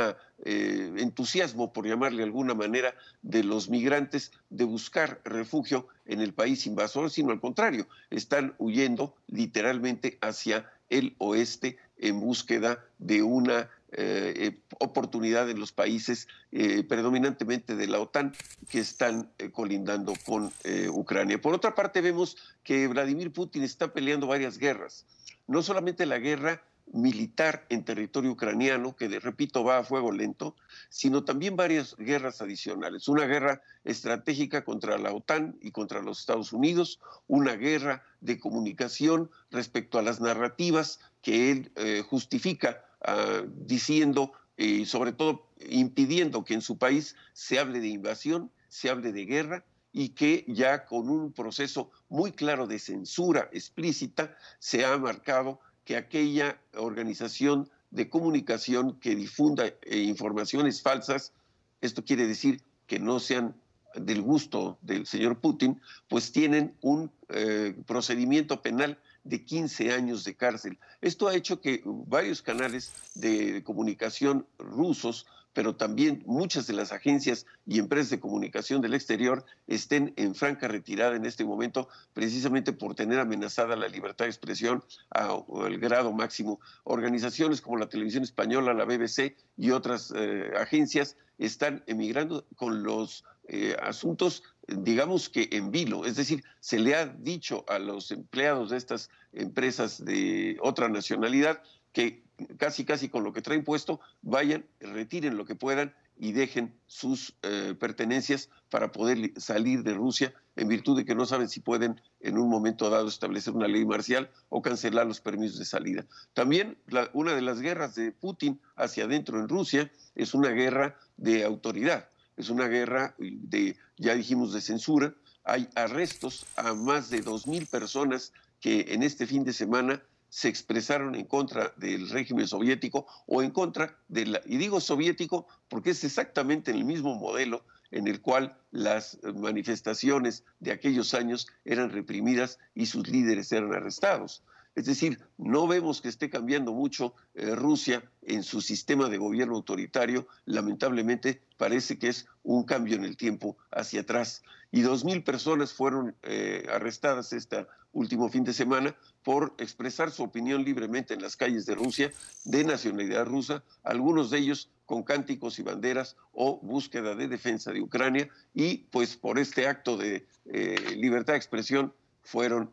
[0.45, 6.33] eh, entusiasmo, por llamarle de alguna manera, de los migrantes de buscar refugio en el
[6.33, 13.69] país invasor, sino al contrario, están huyendo literalmente hacia el oeste en búsqueda de una
[13.91, 18.33] eh, oportunidad en los países eh, predominantemente de la OTAN
[18.69, 20.51] que están colindando con
[20.91, 21.41] Ucrania.
[21.41, 25.05] Por otra parte, vemos que Vladimir Putin está peleando varias guerras,
[25.47, 26.61] no solamente la guerra
[26.93, 30.55] militar en territorio ucraniano, que de, repito va a fuego lento,
[30.89, 33.07] sino también varias guerras adicionales.
[33.07, 39.29] Una guerra estratégica contra la OTAN y contra los Estados Unidos, una guerra de comunicación
[39.51, 46.55] respecto a las narrativas que él eh, justifica ah, diciendo y sobre todo impidiendo que
[46.55, 51.09] en su país se hable de invasión, se hable de guerra y que ya con
[51.09, 58.99] un proceso muy claro de censura explícita se ha marcado que aquella organización de comunicación
[58.99, 61.31] que difunda eh, informaciones falsas,
[61.79, 63.55] esto quiere decir que no sean
[63.95, 65.79] del gusto del señor Putin,
[66.09, 70.77] pues tienen un eh, procedimiento penal de 15 años de cárcel.
[70.99, 75.25] Esto ha hecho que varios canales de comunicación rusos
[75.57, 80.67] pero también muchas de las agencias y empresas de comunicación del exterior estén en franca
[80.67, 86.59] retirada en este momento, precisamente por tener amenazada la libertad de expresión al grado máximo.
[86.83, 93.23] Organizaciones como la Televisión Española, la BBC y otras eh, agencias están emigrando con los
[93.47, 98.69] eh, asuntos, digamos que en vilo, es decir, se le ha dicho a los empleados
[98.69, 102.26] de estas empresas de otra nacionalidad que
[102.57, 107.35] casi casi con lo que traen puesto, vayan, retiren lo que puedan y dejen sus
[107.43, 112.01] eh, pertenencias para poder salir de Rusia en virtud de que no saben si pueden
[112.19, 116.05] en un momento dado establecer una ley marcial o cancelar los permisos de salida.
[116.33, 116.77] También
[117.13, 122.09] una de las guerras de Putin hacia adentro en Rusia es una guerra de autoridad,
[122.35, 125.13] es una guerra de, ya dijimos, de censura.
[125.43, 131.15] Hay arrestos a más de 2.000 personas que en este fin de semana se expresaron
[131.15, 136.03] en contra del régimen soviético o en contra de la, y digo soviético porque es
[136.03, 142.87] exactamente el mismo modelo en el cual las manifestaciones de aquellos años eran reprimidas y
[142.87, 144.43] sus líderes eran arrestados.
[144.77, 149.55] Es decir, no vemos que esté cambiando mucho eh, Rusia en su sistema de gobierno
[149.55, 150.27] autoritario.
[150.45, 154.43] Lamentablemente parece que es un cambio en el tiempo hacia atrás.
[154.71, 157.65] Y dos mil personas fueron eh, arrestadas este
[157.97, 162.11] último fin de semana por expresar su opinión libremente en las calles de Rusia,
[162.45, 167.81] de nacionalidad rusa, algunos de ellos con cánticos y banderas o búsqueda de defensa de
[167.81, 168.29] Ucrania.
[168.53, 172.71] Y pues por este acto de eh, libertad de expresión fueron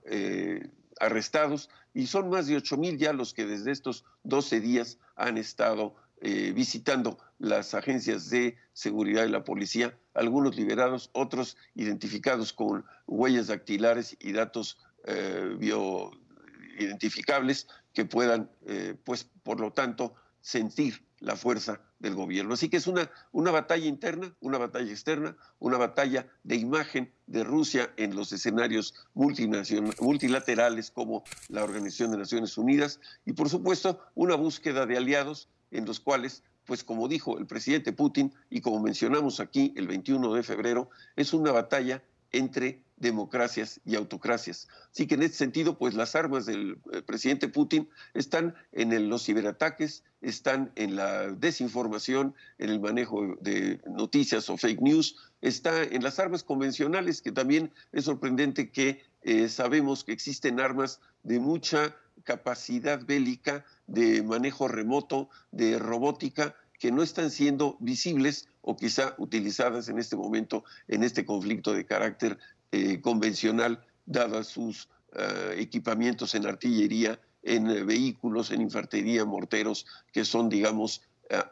[1.00, 5.38] arrestados y son más de 8 mil ya los que desde estos 12 días han
[5.38, 12.84] estado eh, visitando las agencias de seguridad de la policía, algunos liberados, otros identificados con
[13.06, 21.36] huellas dactilares y datos eh, bioidentificables que puedan, eh, pues, por lo tanto, sentir la
[21.36, 22.54] fuerza del gobierno.
[22.54, 27.44] Así que es una, una batalla interna, una batalla externa, una batalla de imagen de
[27.44, 34.34] Rusia en los escenarios multilaterales como la Organización de Naciones Unidas y por supuesto una
[34.34, 39.40] búsqueda de aliados en los cuales pues como dijo el presidente Putin y como mencionamos
[39.40, 42.02] aquí el 21 de febrero, es una batalla
[42.38, 44.68] entre democracias y autocracias.
[44.90, 49.24] Así que en este sentido, pues las armas del eh, presidente Putin están en los
[49.24, 56.02] ciberataques, están en la desinformación, en el manejo de noticias o fake news, está en
[56.02, 61.96] las armas convencionales, que también es sorprendente que eh, sabemos que existen armas de mucha
[62.22, 66.54] capacidad bélica, de manejo remoto, de robótica,
[66.84, 71.86] que no están siendo visibles o quizá utilizadas en este momento en este conflicto de
[71.86, 72.38] carácter
[72.72, 80.26] eh, convencional, dadas sus eh, equipamientos en artillería, en eh, vehículos, en infantería, morteros, que
[80.26, 81.00] son, digamos,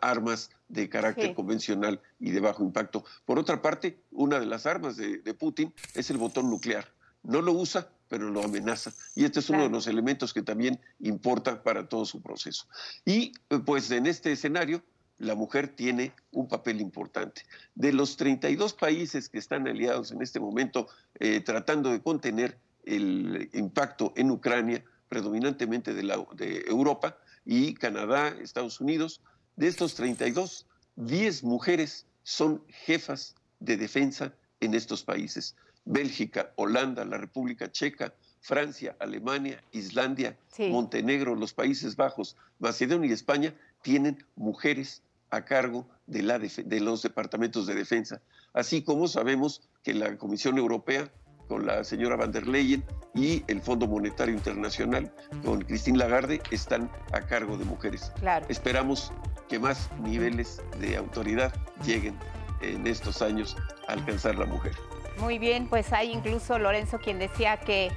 [0.03, 3.03] armas de carácter convencional y de bajo impacto.
[3.25, 6.93] Por otra parte, una de las armas de, Putin es el botón nuclear.
[7.23, 8.93] No lo usa, pero lo amenaza.
[9.15, 12.67] Y este es uno de los elementos que también importa para todo su proceso.
[13.07, 13.33] Y
[13.65, 14.83] pues en este escenario,
[15.23, 17.43] la mujer tiene un papel importante.
[17.77, 20.89] De los 32 países que están aliados en este momento
[21.21, 28.35] eh, tratando de contener el impacto en Ucrania, predominantemente de, la, de Europa y Canadá,
[28.41, 29.23] Estados Unidos,
[29.55, 30.67] de estos 32,
[30.97, 35.55] 10 mujeres son jefas de defensa en estos países.
[35.85, 43.55] Bélgica, Holanda, la República Checa, Francia, Alemania, Islandia, Montenegro, los Países Bajos, Macedonia y España
[43.83, 45.03] tienen mujeres
[45.33, 48.21] a cargo de, la de los departamentos de defensa,
[48.53, 51.11] así como sabemos que la Comisión Europea
[51.49, 55.13] con la señora van der Leyen y el Fondo Monetario Internacional
[55.45, 58.13] con Christine Lagarde están a cargo de mujeres.
[58.21, 58.47] Claro.
[58.49, 59.11] Esperamos
[59.49, 61.53] que más niveles de autoridad
[61.85, 62.15] lleguen
[62.61, 63.57] en estos años
[63.89, 64.73] a alcanzar la mujer.
[65.19, 67.91] Muy bien, pues hay incluso Lorenzo quien decía que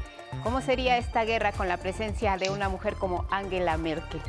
[0.43, 4.21] ¿Cómo sería esta guerra con la presencia de una mujer como Angela Merkel?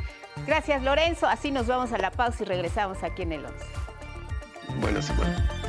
[0.45, 3.65] Gracias Lorenzo, así nos vamos a la pausa y regresamos aquí en el 11.
[4.79, 5.66] Buena semana.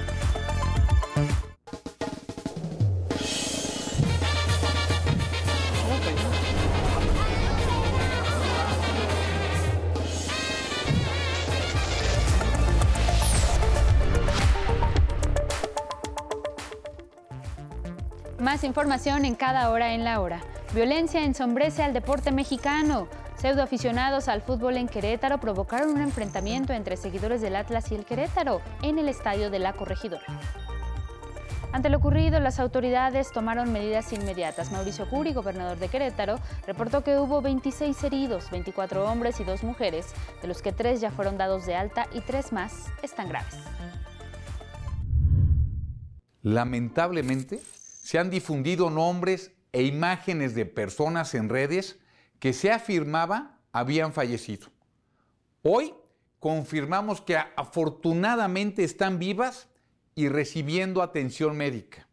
[18.63, 20.41] Información en cada hora en la hora.
[20.75, 23.09] Violencia ensombrece al deporte mexicano.
[23.37, 28.61] Pseudoaficionados al fútbol en Querétaro provocaron un enfrentamiento entre seguidores del Atlas y el Querétaro
[28.83, 30.25] en el estadio de la Corregidora.
[31.73, 34.73] Ante lo ocurrido, las autoridades tomaron medidas inmediatas.
[34.73, 40.07] Mauricio Curi, gobernador de Querétaro, reportó que hubo 26 heridos, 24 hombres y 2 mujeres,
[40.43, 43.57] de los que 3 ya fueron dados de alta y 3 más están graves.
[46.43, 47.61] Lamentablemente,
[48.09, 51.99] se han difundido nombres e imágenes de personas en redes
[52.39, 54.69] que se afirmaba habían fallecido.
[55.61, 55.93] Hoy
[56.39, 59.69] confirmamos que afortunadamente están vivas
[60.15, 62.09] y recibiendo atención médica.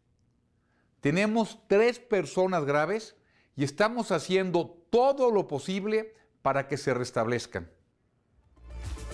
[1.00, 3.16] Tenemos tres personas graves
[3.56, 7.70] y estamos haciendo todo lo posible para que se restablezcan.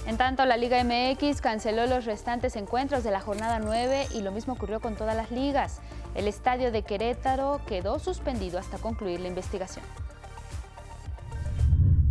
[0.08, 4.32] En tanto, la Liga MX canceló los restantes encuentros de la jornada 9 y lo
[4.32, 5.80] mismo ocurrió con todas las ligas.
[6.14, 9.84] El estadio de Querétaro quedó suspendido hasta concluir la investigación.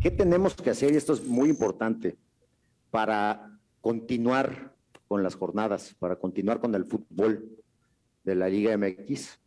[0.01, 0.91] ¿Qué tenemos que hacer?
[0.91, 2.17] Y esto es muy importante
[2.89, 4.75] para continuar
[5.07, 7.47] con las jornadas, para continuar con el fútbol
[8.23, 9.39] de la Liga MX.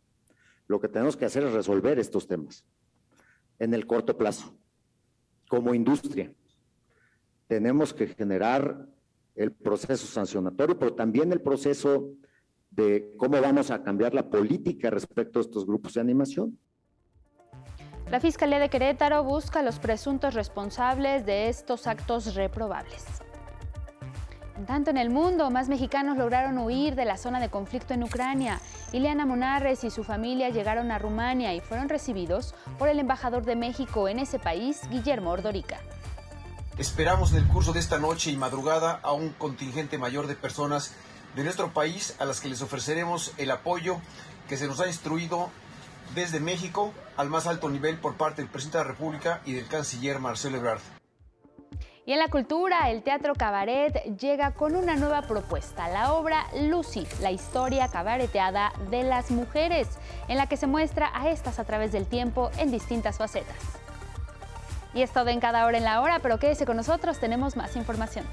[0.67, 2.63] Lo que tenemos que hacer es resolver estos temas
[3.59, 4.55] en el corto plazo,
[5.49, 6.33] como industria.
[7.47, 8.87] Tenemos que generar
[9.35, 12.13] el proceso sancionatorio, pero también el proceso
[12.75, 16.59] de cómo vamos a cambiar la política respecto a estos grupos de animación.
[18.11, 23.03] La Fiscalía de Querétaro busca a los presuntos responsables de estos actos reprobables.
[24.67, 28.61] tanto en el mundo, más mexicanos lograron huir de la zona de conflicto en Ucrania.
[28.93, 33.55] Ileana Monarres y su familia llegaron a Rumania y fueron recibidos por el embajador de
[33.55, 35.77] México en ese país, Guillermo Ordorica.
[36.77, 40.93] Esperamos en el curso de esta noche y madrugada a un contingente mayor de personas
[41.35, 43.97] de nuestro país a las que les ofreceremos el apoyo
[44.47, 45.49] que se nos ha instruido
[46.13, 49.67] desde México al más alto nivel por parte del presidente de la República y del
[49.67, 50.81] canciller Marcelo Ebrard.
[52.07, 57.07] Y en la cultura, el Teatro Cabaret llega con una nueva propuesta, la obra Lucy,
[57.19, 59.87] la historia cabareteada de las mujeres,
[60.27, 63.57] en la que se muestra a estas a través del tiempo en distintas facetas.
[64.93, 67.75] Y es todo en cada hora en la hora, pero quédese con nosotros, tenemos más
[67.75, 68.25] información.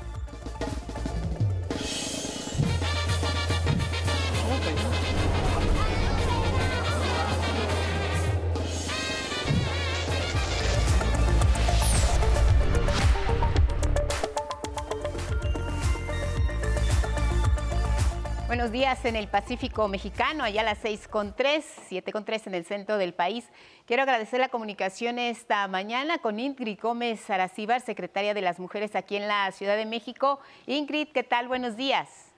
[18.53, 22.49] Buenos días en el Pacífico Mexicano, allá a las 6 con 3, 7 con 3
[22.49, 23.51] en el centro del país.
[23.87, 29.17] Quiero agradecer la comunicación esta mañana con Ingrid Gómez Aracíbar, secretaria de las Mujeres aquí
[29.17, 30.39] en la Ciudad de México.
[30.67, 31.49] Ingrid, ¿qué tal?
[31.49, 32.31] Buenos días.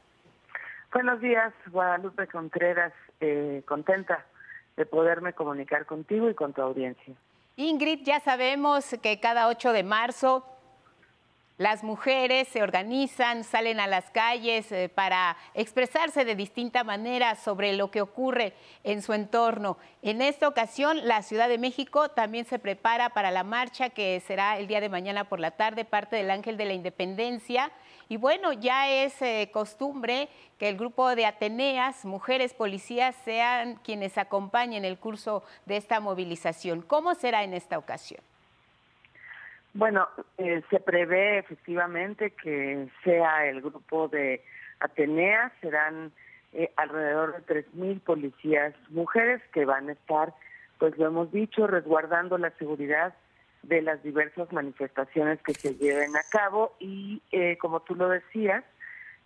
[0.93, 4.25] Buenos días, Guadalupe Contreras, eh, contenta
[4.77, 7.13] de poderme comunicar contigo y con tu audiencia.
[7.57, 10.47] Ingrid, ya sabemos que cada 8 de marzo
[11.57, 17.75] las mujeres se organizan, salen a las calles eh, para expresarse de distinta manera sobre
[17.75, 19.79] lo que ocurre en su entorno.
[20.03, 24.59] En esta ocasión, la Ciudad de México también se prepara para la marcha que será
[24.59, 27.71] el día de mañana por la tarde, parte del Ángel de la Independencia.
[28.09, 30.29] Y bueno, ya es eh, costumbre
[30.59, 36.83] que el grupo de Ateneas, mujeres policías, sean quienes acompañen el curso de esta movilización.
[36.83, 38.21] ¿Cómo será en esta ocasión?
[39.75, 40.09] Bueno,
[40.39, 44.43] eh, se prevé efectivamente que sea el grupo de
[44.79, 46.13] Atenea, serán
[46.53, 50.33] eh, alrededor de 3.000 policías mujeres que van a estar,
[50.79, 53.15] pues lo hemos dicho, resguardando la seguridad
[53.65, 56.77] de las diversas manifestaciones que se lleven a cabo.
[56.79, 58.63] Y eh, como tú lo decías,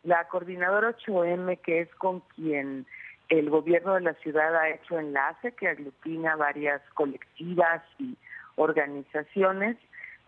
[0.03, 2.86] la coordinadora 8M, que es con quien
[3.28, 8.16] el gobierno de la ciudad ha hecho enlace, que aglutina varias colectivas y
[8.57, 9.76] organizaciones,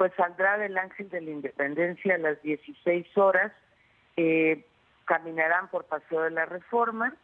[0.01, 3.53] pues saldrá del Ángel de la Independencia a las 16 horas,
[4.16, 4.64] eh,
[5.05, 7.14] caminarán por Paseo de la Reforma,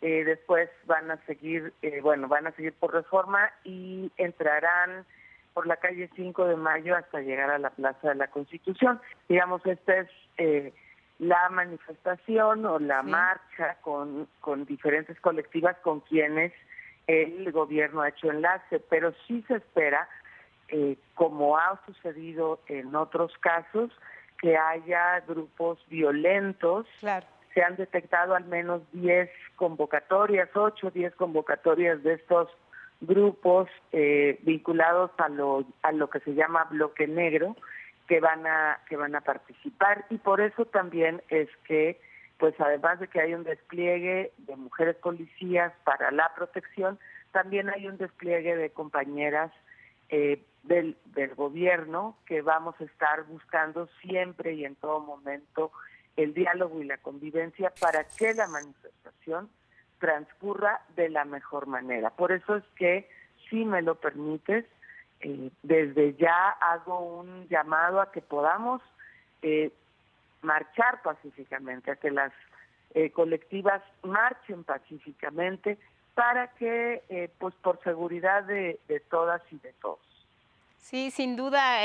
[0.00, 5.04] eh, después van a seguir, eh, bueno, van a seguir por Reforma y entrarán
[5.52, 9.02] por la calle 5 de Mayo hasta llegar a la Plaza de la Constitución.
[9.28, 10.72] Digamos, esta es
[11.18, 16.54] la manifestación o la marcha con, con diferentes colectivas con quienes
[17.06, 20.08] el gobierno ha hecho enlace, pero sí se espera,
[20.76, 23.92] eh, como ha sucedido en otros casos,
[24.40, 26.84] que haya grupos violentos.
[27.54, 32.48] Se han detectado al menos 10 convocatorias, 8 o 10 convocatorias de estos
[33.00, 37.54] grupos eh, vinculados a lo, a lo que se llama bloque negro
[38.08, 42.00] que van a que van a participar y por eso también es que
[42.38, 46.98] pues además de que hay un despliegue de mujeres policías para la protección
[47.32, 49.52] también hay un despliegue de compañeras
[50.08, 50.96] eh, del,
[51.36, 55.72] gobierno que vamos a estar buscando siempre y en todo momento
[56.16, 59.50] el diálogo y la convivencia para que la manifestación
[59.98, 62.10] transcurra de la mejor manera.
[62.10, 63.08] Por eso es que,
[63.50, 64.64] si me lo permites,
[65.20, 68.82] eh, desde ya hago un llamado a que podamos
[69.42, 69.72] eh,
[70.42, 72.32] marchar pacíficamente, a que las
[72.94, 75.78] eh, colectivas marchen pacíficamente
[76.14, 78.78] para que, pues por seguridad de,
[79.10, 79.98] todas y de todos.
[80.78, 81.80] Sí, sin duda,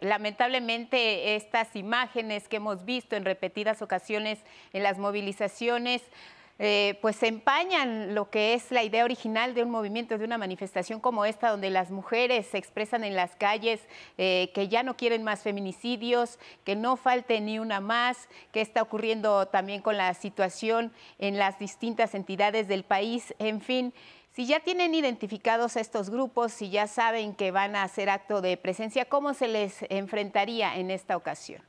[0.00, 6.02] lamentablemente estas imágenes que hemos visto en repetidas ocasiones en las movilizaciones,
[6.58, 11.00] eh, pues empañan lo que es la idea original de un movimiento, de una manifestación
[11.00, 13.80] como esta, donde las mujeres se expresan en las calles
[14.18, 18.82] eh, que ya no quieren más feminicidios, que no falte ni una más, que está
[18.82, 23.92] ocurriendo también con la situación en las distintas entidades del país, en fin.
[24.30, 28.40] Si ya tienen identificados a estos grupos, si ya saben que van a hacer acto
[28.40, 31.62] de presencia, ¿cómo se les enfrentaría en esta ocasión?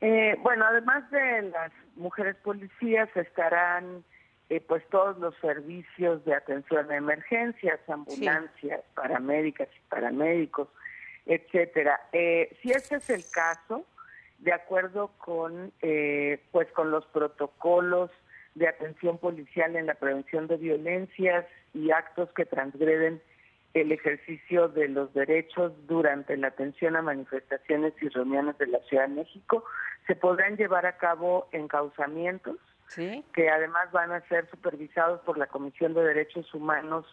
[0.00, 4.04] Eh, bueno, además de las mujeres policías estarán
[4.48, 10.68] eh, pues todos los servicios de atención a emergencias, ambulancias, paramédicas y paramédicos,
[11.26, 12.00] etcétera.
[12.12, 13.84] Eh, si este es el caso,
[14.38, 18.10] de acuerdo con eh, pues con los protocolos
[18.54, 21.44] de atención policial en la prevención de violencias
[21.74, 23.20] y actos que transgreden
[23.80, 29.08] el ejercicio de los derechos durante la atención a manifestaciones y reuniones de la Ciudad
[29.08, 29.64] de México,
[30.06, 32.56] se podrán llevar a cabo encauzamientos
[32.96, 37.04] que además van a ser supervisados por la Comisión de Derechos Humanos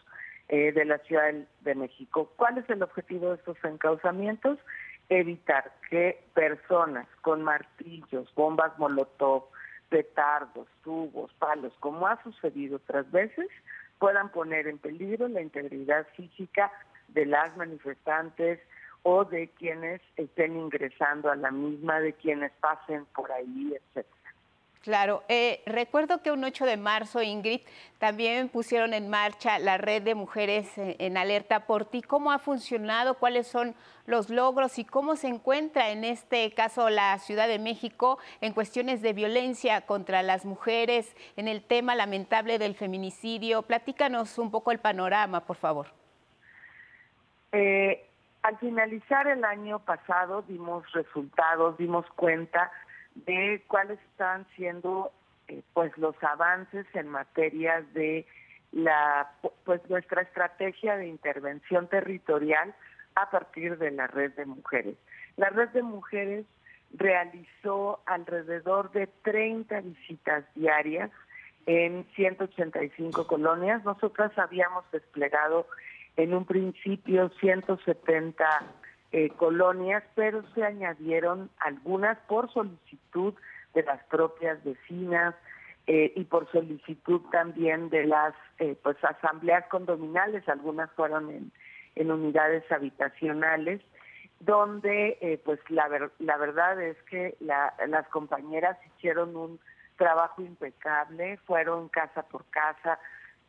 [0.48, 2.32] eh, de la Ciudad de México.
[2.38, 4.58] ¿Cuál es el objetivo de estos encauzamientos?
[5.10, 9.46] Evitar que personas con martillos, bombas molotov,
[9.90, 13.48] petardos, tubos, palos, como ha sucedido otras veces,
[14.00, 16.72] puedan poner en peligro la integridad física
[17.10, 18.60] de las manifestantes
[19.04, 24.25] o de quienes estén ingresando a la misma, de quienes pasen por ahí, etcétera.
[24.86, 27.62] Claro, eh, recuerdo que un 8 de marzo, Ingrid,
[27.98, 32.04] también pusieron en marcha la red de mujeres en alerta por ti.
[32.04, 33.16] ¿Cómo ha funcionado?
[33.16, 33.74] ¿Cuáles son
[34.06, 39.02] los logros y cómo se encuentra en este caso la Ciudad de México en cuestiones
[39.02, 43.64] de violencia contra las mujeres, en el tema lamentable del feminicidio?
[43.64, 45.88] Platícanos un poco el panorama, por favor.
[47.54, 48.06] Eh,
[48.44, 52.72] al finalizar el año pasado dimos resultados, dimos cuenta
[53.16, 55.12] de cuáles están siendo
[55.48, 58.26] eh, pues los avances en materia de
[58.72, 59.32] la
[59.64, 62.76] pues nuestra estrategia de intervención territorial
[63.16, 64.98] a partir de la red de mujeres.
[65.38, 66.46] La red de mujeres
[66.94, 71.12] realizó alrededor de 30 visitas diarias
[71.66, 73.84] en 185 colonias.
[73.84, 75.68] Nosotras habíamos desplegado
[76.18, 78.46] en un principio 170
[79.18, 83.34] eh, colonias, pero se añadieron algunas por solicitud
[83.74, 85.34] de las propias vecinas
[85.88, 91.54] eh, y por solicitud también de las eh, pues asambleas condominales, algunas fueron en,
[91.96, 93.80] en unidades habitacionales,
[94.42, 95.88] donde pues la,
[96.20, 99.62] la verdad es que las compañeras hicieron un
[99.96, 103.00] trabajo impecable, fueron casa por casa,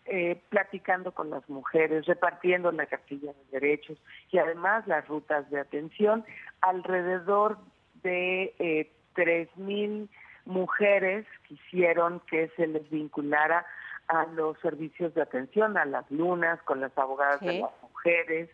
[0.08, 3.98] eh, platicando con las mujeres, repartiendo la cartilla de derechos
[4.30, 6.24] y además las rutas de atención.
[6.60, 7.58] Alrededor
[8.02, 10.08] de eh, 3.000
[10.44, 13.66] mujeres quisieron que se les vinculara
[14.08, 18.48] a los servicios de atención, a las lunas, con las abogadas de las mujeres,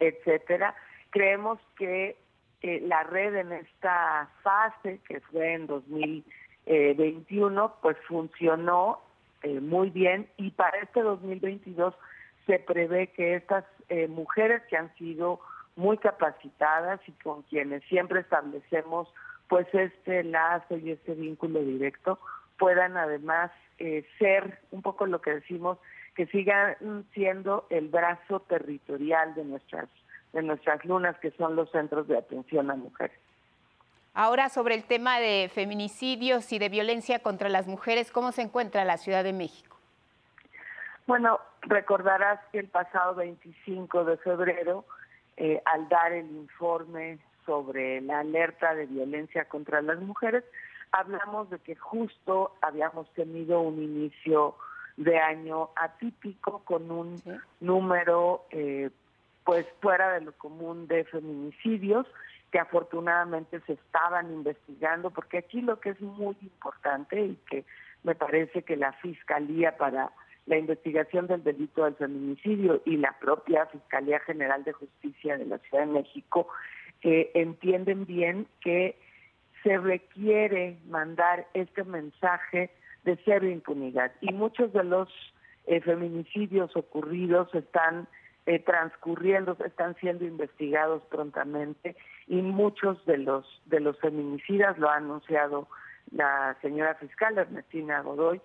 [0.00, 0.74] etcétera.
[1.10, 2.16] Creemos que
[2.62, 9.05] eh, la red en esta fase, que fue en 2021, pues funcionó
[9.46, 11.94] eh, muy bien y para este 2022
[12.46, 15.38] se prevé que estas eh, mujeres que han sido
[15.76, 19.06] muy capacitadas y con quienes siempre establecemos
[19.46, 22.18] pues este lazo y este vínculo directo
[22.58, 25.78] puedan además eh, ser un poco lo que decimos
[26.16, 29.88] que sigan siendo el brazo territorial de nuestras
[30.32, 33.16] de nuestras lunas que son los centros de atención a mujeres.
[34.18, 38.82] Ahora sobre el tema de feminicidios y de violencia contra las mujeres, ¿cómo se encuentra
[38.86, 39.76] la Ciudad de México?
[41.06, 44.86] Bueno, recordarás que el pasado 25 de febrero,
[45.36, 50.44] eh, al dar el informe sobre la alerta de violencia contra las mujeres,
[50.92, 54.56] hablamos de que justo habíamos tenido un inicio
[54.96, 57.22] de año atípico con un
[57.60, 58.88] número eh,
[59.44, 62.06] pues fuera de lo común de feminicidios
[62.56, 67.66] que afortunadamente se estaban investigando porque aquí lo que es muy importante y que
[68.02, 70.10] me parece que la fiscalía para
[70.46, 75.58] la investigación del delito del feminicidio y la propia Fiscalía General de Justicia de la
[75.58, 76.48] Ciudad de México
[77.02, 78.98] eh, entienden bien que
[79.62, 82.70] se requiere mandar este mensaje
[83.04, 84.12] de cero impunidad.
[84.22, 85.10] Y muchos de los
[85.66, 88.08] eh, feminicidios ocurridos están
[88.46, 91.96] eh, transcurriendo, están siendo investigados prontamente
[92.28, 95.68] y muchos de los de los feminicidas lo ha anunciado
[96.12, 98.40] la señora fiscal Ernestina Godoy,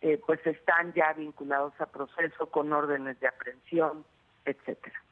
[0.00, 4.04] eh, pues están ya vinculados a proceso con órdenes de aprehensión,
[4.44, 5.02] etcétera.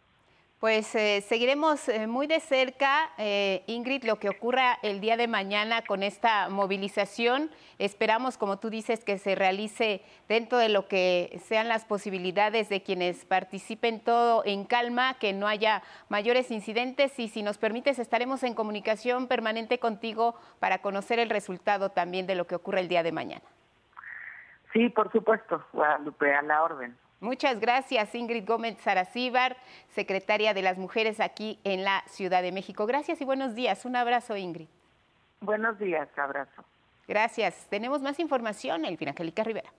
[0.61, 5.29] Pues eh, seguiremos eh, muy de cerca, eh, Ingrid, lo que ocurra el día de
[5.29, 7.51] mañana con esta movilización.
[7.79, 10.01] Esperamos, como tú dices, que se realice
[10.31, 15.47] dentro de lo que sean las posibilidades de quienes participen todo en calma, que no
[15.47, 21.29] haya mayores incidentes y si nos permites estaremos en comunicación permanente contigo para conocer el
[21.29, 23.45] resultado también de lo que ocurra el día de mañana.
[24.73, 26.97] Sí, por supuesto, Guadalupe, a la orden.
[27.27, 29.57] Muchas gracias, Ingrid Gómez Saracíbar,
[29.89, 32.87] secretaria de las Mujeres aquí en la Ciudad de México.
[32.87, 33.85] Gracias y buenos días.
[33.85, 34.69] Un abrazo, Ingrid.
[35.41, 36.65] Buenos días, abrazo.
[37.09, 37.67] Gracias.
[37.69, 39.73] Tenemos más información, Elvira Angélica Rivera.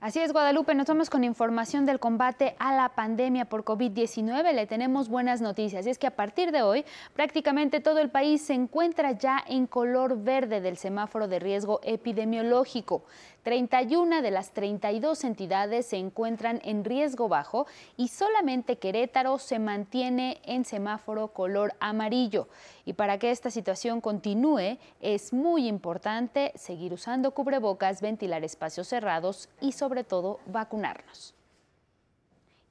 [0.00, 4.54] Así es, Guadalupe, nos vamos con información del combate a la pandemia por COVID-19.
[4.54, 8.40] Le tenemos buenas noticias y es que a partir de hoy prácticamente todo el país
[8.40, 13.04] se encuentra ya en color verde del semáforo de riesgo epidemiológico.
[13.42, 17.66] 31 de las 32 entidades se encuentran en riesgo bajo
[17.96, 22.48] y solamente Querétaro se mantiene en semáforo color amarillo.
[22.84, 29.48] Y para que esta situación continúe, es muy importante seguir usando cubrebocas, ventilar espacios cerrados
[29.60, 31.39] y sobre todo vacunarnos.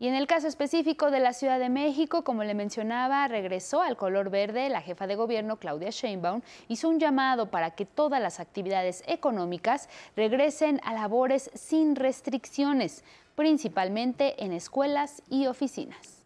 [0.02, 3.98] Y en el caso específico de la Ciudad de México, como le mencionaba, regresó al
[3.98, 4.70] color verde.
[4.70, 9.90] La jefa de gobierno, Claudia Sheinbaum, hizo un llamado para que todas las actividades económicas
[10.16, 13.04] regresen a labores sin restricciones,
[13.36, 16.24] principalmente en escuelas y oficinas.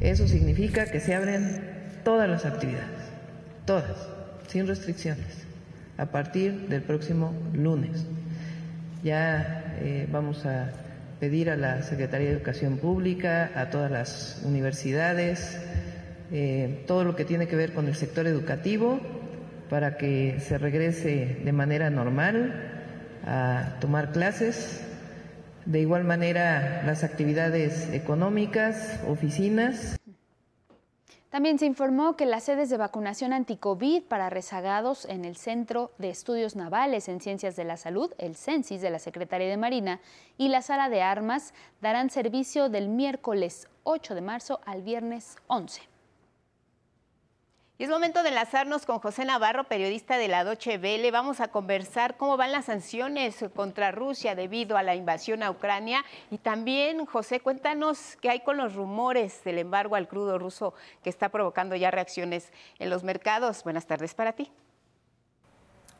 [0.00, 3.12] Eso significa que se abren todas las actividades,
[3.64, 4.08] todas,
[4.48, 5.44] sin restricciones,
[5.98, 8.04] a partir del próximo lunes.
[9.04, 10.72] Ya eh, vamos a
[11.24, 15.58] pedir a la Secretaría de Educación Pública, a todas las universidades,
[16.30, 19.00] eh, todo lo que tiene que ver con el sector educativo,
[19.70, 22.52] para que se regrese de manera normal
[23.26, 24.84] a tomar clases.
[25.64, 29.96] De igual manera, las actividades económicas, oficinas.
[31.34, 36.08] También se informó que las sedes de vacunación anti-COVID para rezagados en el Centro de
[36.08, 39.98] Estudios Navales en Ciencias de la Salud, el CENSIS de la Secretaría de Marina,
[40.38, 45.93] y la Sala de Armas darán servicio del miércoles 8 de marzo al viernes 11.
[47.76, 51.10] Y es momento de enlazarnos con José Navarro, periodista de la Doche Vele.
[51.10, 56.04] Vamos a conversar cómo van las sanciones contra Rusia debido a la invasión a Ucrania.
[56.30, 60.72] Y también, José, cuéntanos qué hay con los rumores del embargo al crudo ruso
[61.02, 63.64] que está provocando ya reacciones en los mercados.
[63.64, 64.52] Buenas tardes para ti.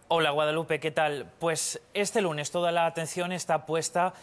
[0.07, 1.29] Hola Guadalupe, ¿qué tal?
[1.41, 4.15] Pues este lunes toda la atención está puesta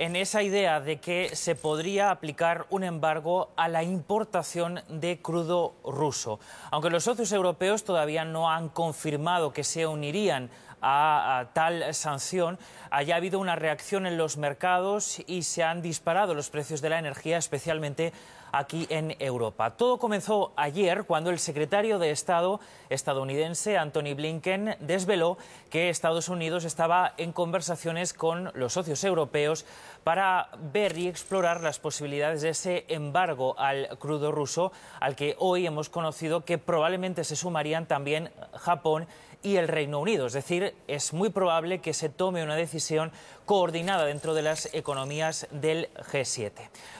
[0.00, 5.74] en esa idea de que se podría aplicar un embargo a la importación de crudo
[5.84, 6.40] ruso.
[6.70, 10.48] Aunque los socios europeos todavía no han confirmado que se unirían
[10.80, 12.58] a, tal sanción,
[12.90, 16.98] haya habido una reacción en los mercados y se han disparado los precios de la
[16.98, 18.14] energía, especialmente
[18.52, 19.70] aquí en Europa.
[19.76, 25.38] Todo comenzó ayer cuando el secretario de Estado estadounidense, Anthony Blinken, desveló
[25.70, 29.64] que Estados Unidos estaba en conversaciones con los socios europeos
[30.04, 35.66] para ver y explorar las posibilidades de ese embargo al crudo ruso, al que hoy
[35.66, 39.06] hemos conocido que probablemente se sumarían también Japón
[39.42, 40.26] y el Reino Unido.
[40.26, 43.12] Es decir, es muy probable que se tome una decisión
[43.46, 46.52] coordinada dentro de las economías del G7.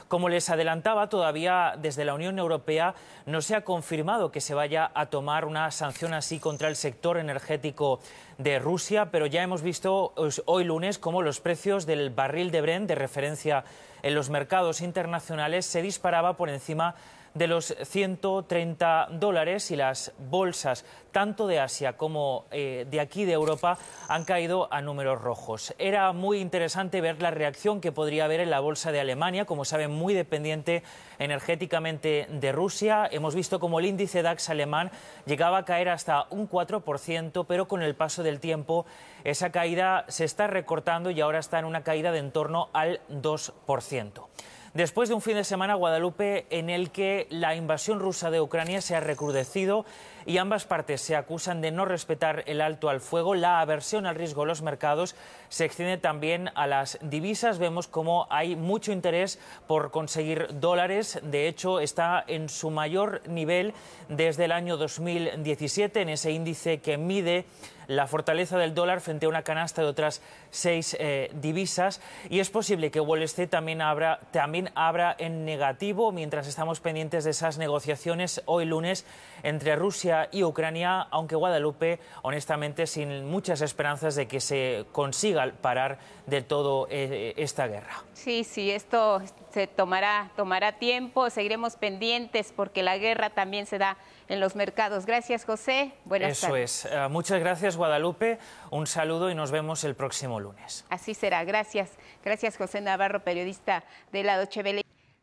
[0.09, 2.95] Como les adelantaba, todavía desde la Unión Europea
[3.26, 7.18] no se ha confirmado que se vaya a tomar una sanción así contra el sector
[7.18, 8.01] energético
[8.38, 12.61] de Rusia, pero ya hemos visto pues, hoy lunes cómo los precios del barril de
[12.61, 13.64] Brent de referencia
[14.03, 17.01] en los mercados internacionales se disparaba por encima de
[17.35, 23.78] los 130 dólares y las bolsas tanto de Asia como eh, de aquí de Europa
[24.09, 25.74] han caído a números rojos.
[25.78, 29.64] Era muy interesante ver la reacción que podría haber en la bolsa de Alemania, como
[29.64, 30.83] saben, muy dependiente
[31.18, 33.09] energéticamente de Rusia.
[33.11, 34.91] Hemos visto como el índice DAX alemán
[35.26, 38.87] llegaba a caer hasta un 4%, pero con el paso del tiempo
[39.24, 43.01] esa caída se está recortando y ahora está en una caída de en torno al
[43.09, 44.26] 2%
[44.75, 48.81] después de un fin de semana Guadalupe en el que la invasión rusa de Ucrania
[48.81, 49.85] se ha recrudecido
[50.31, 54.14] y ambas partes se acusan de no respetar el alto al fuego, la aversión al
[54.14, 55.16] riesgo de los mercados
[55.49, 57.59] se extiende también a las divisas.
[57.59, 61.18] Vemos cómo hay mucho interés por conseguir dólares.
[61.24, 63.74] De hecho, está en su mayor nivel
[64.09, 67.45] desde el año 2017 en ese índice que mide
[67.91, 72.49] la fortaleza del dólar frente a una canasta de otras seis eh, divisas y es
[72.49, 77.59] posible que Wall Street también abra, también abra en negativo mientras estamos pendientes de esas
[77.59, 79.05] negociaciones hoy lunes
[79.43, 85.99] entre Rusia y Ucrania, aunque Guadalupe, honestamente, sin muchas esperanzas de que se consiga parar
[86.27, 88.05] de todo eh, esta guerra.
[88.12, 93.97] Sí, sí, esto se tomará, tomará tiempo, seguiremos pendientes porque la guerra también se da
[94.29, 95.07] en los mercados.
[95.07, 95.93] Gracias, José.
[96.05, 96.85] Buenas tardes.
[96.85, 96.93] Eso es.
[96.93, 98.39] Eh, muchas gracias, Guadalupe.
[98.71, 100.85] Un saludo y nos vemos el próximo lunes.
[100.89, 101.45] Así será.
[101.45, 101.91] Gracias.
[102.25, 104.62] Gracias, José Navarro, periodista de la Doche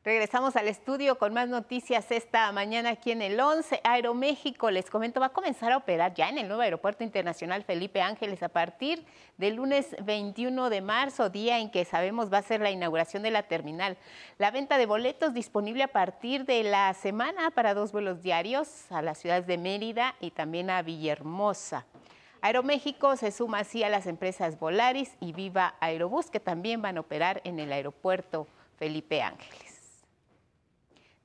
[0.07, 3.81] Regresamos al estudio con más noticias esta mañana aquí en el 11.
[3.83, 8.01] Aeroméxico, les comento, va a comenzar a operar ya en el nuevo Aeropuerto Internacional Felipe
[8.01, 9.03] Ángeles a partir
[9.35, 13.31] del lunes 21 de marzo, día en que sabemos va a ser la inauguración de
[13.31, 13.97] la terminal.
[14.37, 19.01] La venta de boletos disponible a partir de la semana para dos vuelos diarios a
[19.01, 21.85] las ciudades de Mérida y también a Villahermosa.
[22.39, 27.01] Aeroméxico se suma así a las empresas Volaris y Viva Aerobús, que también van a
[27.01, 28.47] operar en el aeropuerto
[28.77, 29.66] Felipe Ángeles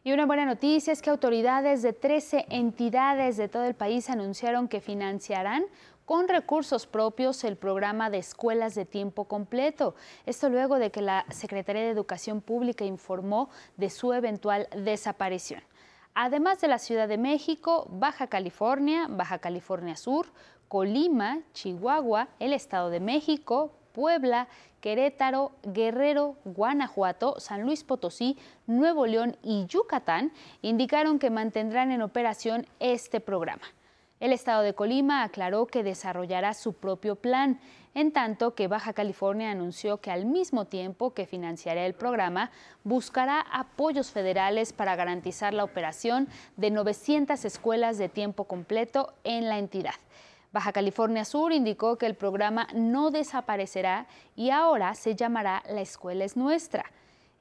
[0.06, 4.70] Y una buena noticia es que autoridades de 13 entidades de todo el país anunciaron
[4.70, 5.66] que financiarán
[6.06, 9.96] con recursos propios el programa de escuelas de tiempo completo.
[10.26, 15.62] Esto luego de que la Secretaría de Educación Pública informó de su eventual desaparición
[16.16, 20.28] además de la Ciudad de México, Baja California, Baja California Sur,
[20.68, 24.48] Colima, Chihuahua, el Estado de México, Puebla,
[24.82, 28.38] Querétaro, Guerrero, Guanajuato, San Luis Potosí,
[28.68, 33.64] Nuevo León y Yucatán indicaron que mantendrán en operación este programa.
[34.20, 37.60] El estado de Colima aclaró que desarrollará su propio plan,
[37.96, 42.52] en tanto que Baja California anunció que al mismo tiempo que financiará el programa,
[42.84, 46.28] buscará apoyos federales para garantizar la operación
[46.58, 49.96] de 900 escuelas de tiempo completo en la entidad.
[50.52, 56.26] Baja California Sur indicó que el programa no desaparecerá y ahora se llamará La Escuela
[56.26, 56.86] es Nuestra.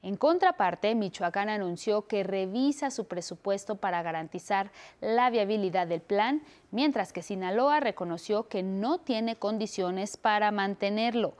[0.03, 7.13] En contraparte, Michoacán anunció que revisa su presupuesto para garantizar la viabilidad del plan, mientras
[7.13, 11.35] que Sinaloa reconoció que no tiene condiciones para mantenerlo.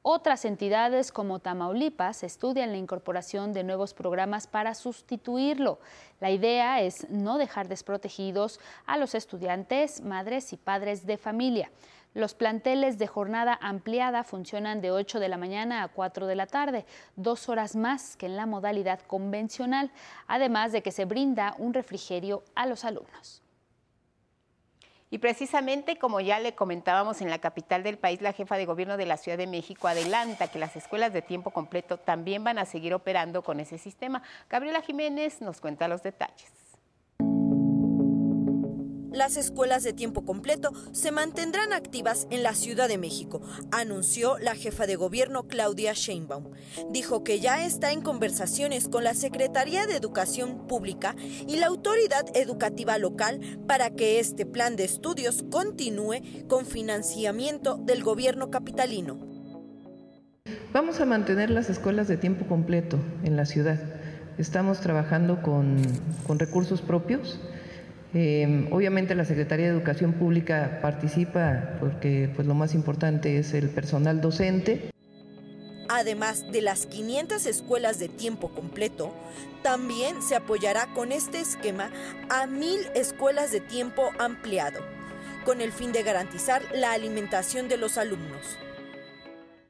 [0.00, 5.78] Otras entidades como Tamaulipas estudian la incorporación de nuevos programas para sustituirlo.
[6.20, 11.70] La idea es no dejar desprotegidos a los estudiantes, madres y padres de familia.
[12.16, 16.46] Los planteles de jornada ampliada funcionan de 8 de la mañana a 4 de la
[16.46, 16.86] tarde,
[17.16, 19.90] dos horas más que en la modalidad convencional,
[20.26, 23.42] además de que se brinda un refrigerio a los alumnos.
[25.10, 28.96] Y precisamente como ya le comentábamos en la capital del país, la jefa de gobierno
[28.96, 32.64] de la Ciudad de México adelanta que las escuelas de tiempo completo también van a
[32.64, 34.22] seguir operando con ese sistema.
[34.48, 36.65] Gabriela Jiménez nos cuenta los detalles.
[39.16, 43.40] Las escuelas de tiempo completo se mantendrán activas en la Ciudad de México,
[43.72, 46.50] anunció la jefa de gobierno Claudia Sheinbaum.
[46.90, 51.16] Dijo que ya está en conversaciones con la Secretaría de Educación Pública
[51.46, 58.04] y la autoridad educativa local para que este plan de estudios continúe con financiamiento del
[58.04, 59.18] gobierno capitalino.
[60.72, 63.80] Vamos a mantener las escuelas de tiempo completo en la ciudad.
[64.36, 65.78] Estamos trabajando con,
[66.26, 67.40] con recursos propios
[68.18, 73.68] Em, obviamente la Secretaría de Educación Pública participa porque pues, lo más importante es el
[73.68, 74.88] personal docente.
[75.90, 79.12] Además de las 500 escuelas de tiempo completo,
[79.62, 81.90] también se apoyará con este esquema
[82.30, 84.80] a mil escuelas de tiempo ampliado,
[85.44, 88.58] con el fin de garantizar la alimentación de los alumnos.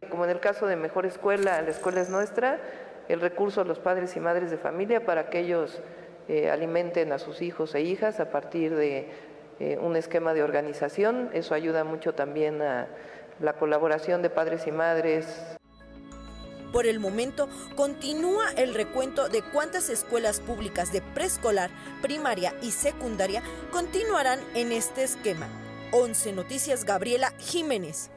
[0.09, 2.60] Como en el caso de Mejor Escuela, la escuela es nuestra,
[3.09, 5.82] el recurso a los padres y madres de familia para que ellos
[6.28, 9.09] eh, alimenten a sus hijos e hijas a partir de
[9.61, 11.31] eh, un esquema de organización.
[11.32, 12.89] Eso ayuda mucho también a
[13.40, 15.57] la colaboración de padres y madres.
[16.73, 21.70] Por el momento, continúa el recuento de cuántas escuelas públicas de preescolar,
[22.03, 25.48] primaria y secundaria continuarán en este esquema.
[25.93, 28.11] 11 Noticias Gabriela Jiménez.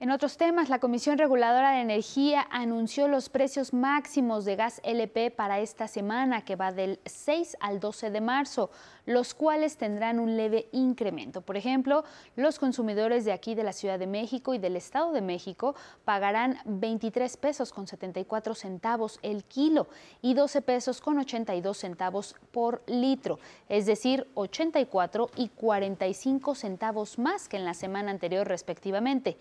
[0.00, 5.30] En otros temas, la Comisión Reguladora de Energía anunció los precios máximos de gas LP
[5.30, 8.70] para esta semana, que va del 6 al 12 de marzo,
[9.06, 11.42] los cuales tendrán un leve incremento.
[11.42, 12.04] Por ejemplo,
[12.34, 16.58] los consumidores de aquí de la Ciudad de México y del Estado de México pagarán
[16.64, 19.86] 23 pesos con 74 centavos el kilo
[20.20, 23.38] y 12 pesos con 82 centavos por litro,
[23.68, 29.38] es decir, 84 y 45 centavos más que en la semana anterior respectivamente.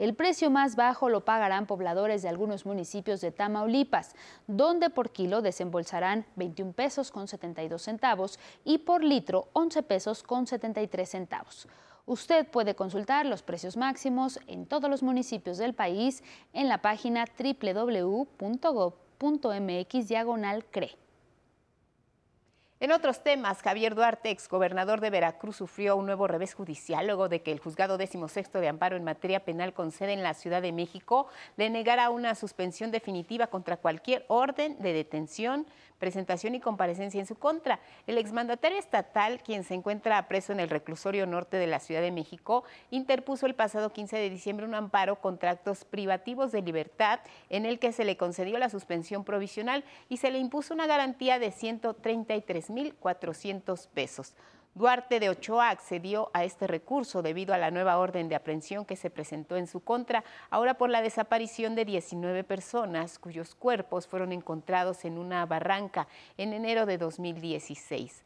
[0.00, 4.14] El precio más bajo lo pagarán pobladores de algunos municipios de Tamaulipas,
[4.46, 10.46] donde por kilo desembolsarán 21 pesos con 72 centavos y por litro 11 pesos con
[10.46, 11.68] 73 centavos.
[12.06, 16.24] Usted puede consultar los precios máximos en todos los municipios del país
[16.54, 18.48] en la página www.gov.mx
[20.08, 20.64] diagonal.
[22.82, 27.42] En otros temas, Javier Duarte, exgobernador de Veracruz, sufrió un nuevo revés judicial luego de
[27.42, 30.72] que el juzgado XVI de amparo en materia penal con sede en la Ciudad de
[30.72, 31.26] México
[31.58, 35.66] le negara una suspensión definitiva contra cualquier orden de detención,
[36.00, 37.78] presentación y comparecencia en su contra.
[38.08, 42.10] El exmandatario estatal, quien se encuentra preso en el reclusorio norte de la Ciudad de
[42.10, 47.66] México, interpuso el pasado 15 de diciembre un amparo contra actos privativos de libertad en
[47.66, 51.52] el que se le concedió la suspensión provisional y se le impuso una garantía de
[51.52, 54.34] 133.400 pesos.
[54.74, 58.94] Duarte de Ochoa accedió a este recurso debido a la nueva orden de aprehensión que
[58.94, 64.30] se presentó en su contra, ahora por la desaparición de 19 personas cuyos cuerpos fueron
[64.30, 66.06] encontrados en una barranca
[66.38, 68.22] en enero de 2016.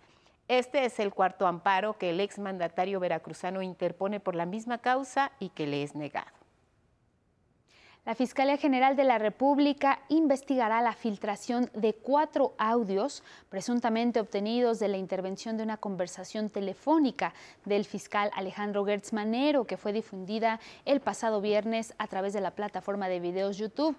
[0.47, 5.49] Este es el cuarto amparo que el exmandatario veracruzano interpone por la misma causa y
[5.49, 6.44] que le es negado.
[8.05, 14.89] La Fiscalía General de la República investigará la filtración de cuatro audios presuntamente obtenidos de
[14.89, 17.33] la intervención de una conversación telefónica
[17.65, 22.51] del fiscal Alejandro Gertz Manero que fue difundida el pasado viernes a través de la
[22.51, 23.97] plataforma de videos YouTube.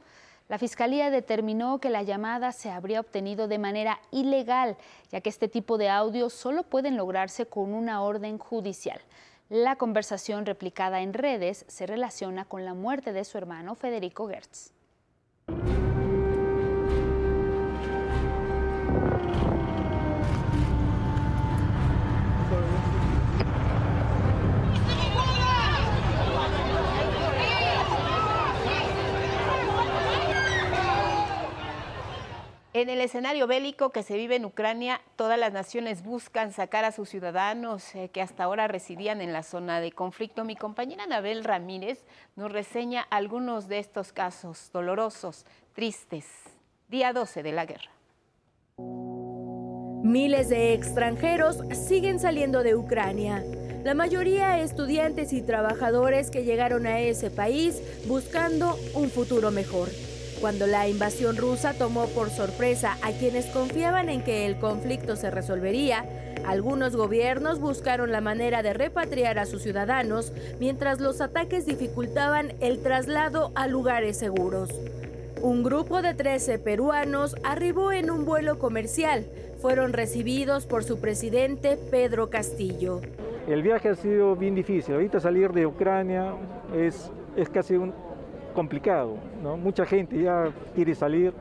[0.50, 4.78] La Fiscalía determinó que la llamada se habría obtenido de manera ilegal,
[5.12, 9.02] ya que este tipo de audios solo pueden lograrse con una orden judicial.
[9.50, 14.75] La conversación replicada en redes se relaciona con la muerte de su hermano Federico Gertz.
[32.76, 36.92] En el escenario bélico que se vive en Ucrania, todas las naciones buscan sacar a
[36.92, 40.44] sus ciudadanos eh, que hasta ahora residían en la zona de conflicto.
[40.44, 42.04] Mi compañera Anabel Ramírez
[42.36, 46.26] nos reseña algunos de estos casos dolorosos, tristes.
[46.90, 47.92] Día 12 de la guerra.
[50.04, 53.42] Miles de extranjeros siguen saliendo de Ucrania.
[53.86, 59.88] La mayoría estudiantes y trabajadores que llegaron a ese país buscando un futuro mejor.
[60.42, 65.32] Cuando la invasión rusa tomó por sorpresa a quienes confiaban en que el conflicto se
[65.32, 66.06] resolvería,
[66.46, 72.80] algunos gobiernos buscaron la manera de repatriar a sus ciudadanos mientras los ataques dificultaban el
[72.80, 74.70] traslado a lugares seguros.
[75.42, 79.26] Un grupo de 13 peruanos arribó en un vuelo comercial.
[79.62, 83.02] Fueron recibidos por su presidente Pedro Castillo.
[83.48, 84.96] El viaje ha sido bien difícil.
[84.96, 86.34] Ahorita salir de Ucrania
[86.76, 87.94] es, es casi un,
[88.56, 89.58] complicado, ¿no?
[89.58, 91.34] Mucha gente ya quiere salir,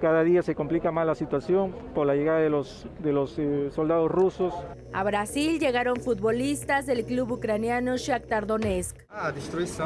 [0.00, 3.70] cada día se complica más la situación por la llegada de los, de los eh,
[3.74, 4.52] soldados rusos.
[4.92, 8.96] A Brasil llegaron futbolistas del club ucraniano Shakhtar Donetsk.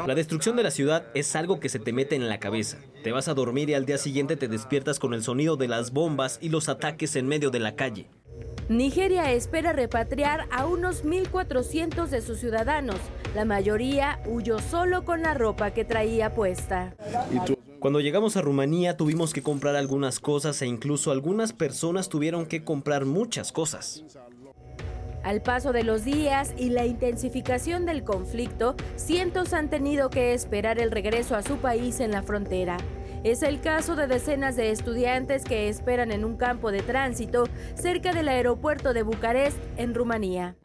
[0.05, 2.77] La destrucción de la ciudad es algo que se te mete en la cabeza.
[3.03, 5.91] Te vas a dormir y al día siguiente te despiertas con el sonido de las
[5.91, 8.09] bombas y los ataques en medio de la calle.
[8.69, 12.97] Nigeria espera repatriar a unos 1.400 de sus ciudadanos.
[13.35, 16.95] La mayoría huyó solo con la ropa que traía puesta.
[17.79, 22.63] Cuando llegamos a Rumanía tuvimos que comprar algunas cosas e incluso algunas personas tuvieron que
[22.63, 24.03] comprar muchas cosas.
[25.23, 30.79] Al paso de los días y la intensificación del conflicto, cientos han tenido que esperar
[30.79, 32.77] el regreso a su país en la frontera.
[33.23, 37.43] Es el caso de decenas de estudiantes que esperan en un campo de tránsito
[37.75, 40.55] cerca del aeropuerto de Bucarest, en Rumanía.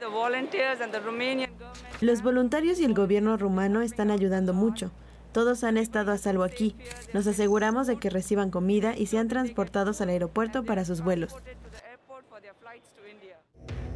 [2.01, 4.91] Los voluntarios y el gobierno rumano están ayudando mucho.
[5.33, 6.75] Todos han estado a salvo aquí.
[7.13, 11.37] Nos aseguramos de que reciban comida y sean transportados al aeropuerto para sus vuelos.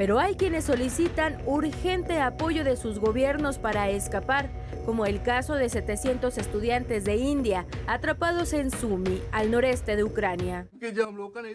[0.01, 4.49] Pero hay quienes solicitan urgente apoyo de sus gobiernos para escapar,
[4.87, 10.69] como el caso de 700 estudiantes de India atrapados en Sumy, al noreste de Ucrania.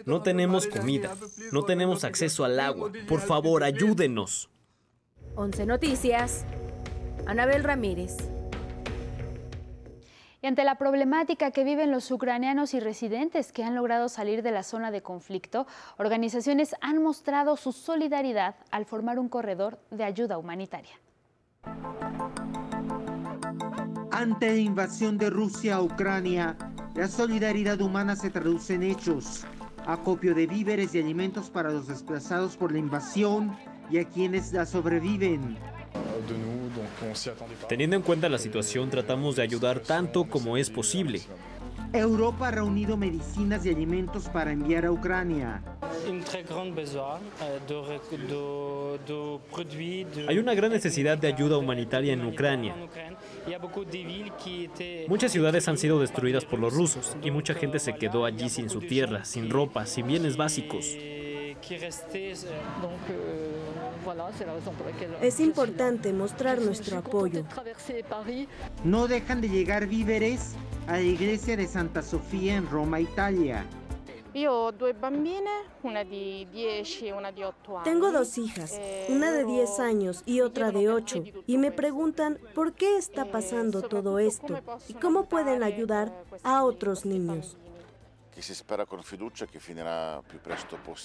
[0.04, 1.16] No tenemos comida,
[1.50, 2.92] no tenemos acceso al agua.
[3.08, 4.48] Por favor, ayúdenos.
[5.34, 6.44] 11 Noticias,
[7.26, 8.16] Anabel Ramírez.
[10.46, 14.62] Ante la problemática que viven los ucranianos y residentes que han logrado salir de la
[14.62, 15.66] zona de conflicto,
[15.98, 20.94] organizaciones han mostrado su solidaridad al formar un corredor de ayuda humanitaria.
[24.12, 26.56] Ante la invasión de Rusia a Ucrania,
[26.94, 29.44] la solidaridad humana se traduce en hechos,
[29.84, 33.56] acopio de víveres y alimentos para los desplazados por la invasión
[33.90, 35.58] y a quienes la sobreviven.
[37.68, 41.22] Teniendo en cuenta la situación, tratamos de ayudar tanto como es posible.
[41.92, 45.62] Europa ha reunido medicinas y alimentos para enviar a Ucrania.
[50.28, 52.74] Hay una gran necesidad de ayuda humanitaria en Ucrania.
[55.08, 58.68] Muchas ciudades han sido destruidas por los rusos y mucha gente se quedó allí sin
[58.68, 60.86] su tierra, sin ropa, sin bienes básicos.
[65.20, 67.44] Es importante mostrar nuestro apoyo.
[68.84, 70.54] No dejan de llegar víveres
[70.86, 73.66] a la iglesia de Santa Sofía en Roma, Italia.
[77.84, 82.74] Tengo dos hijas, una de 10 años y otra de 8, y me preguntan por
[82.74, 86.12] qué está pasando todo esto y cómo pueden ayudar
[86.42, 87.56] a otros niños.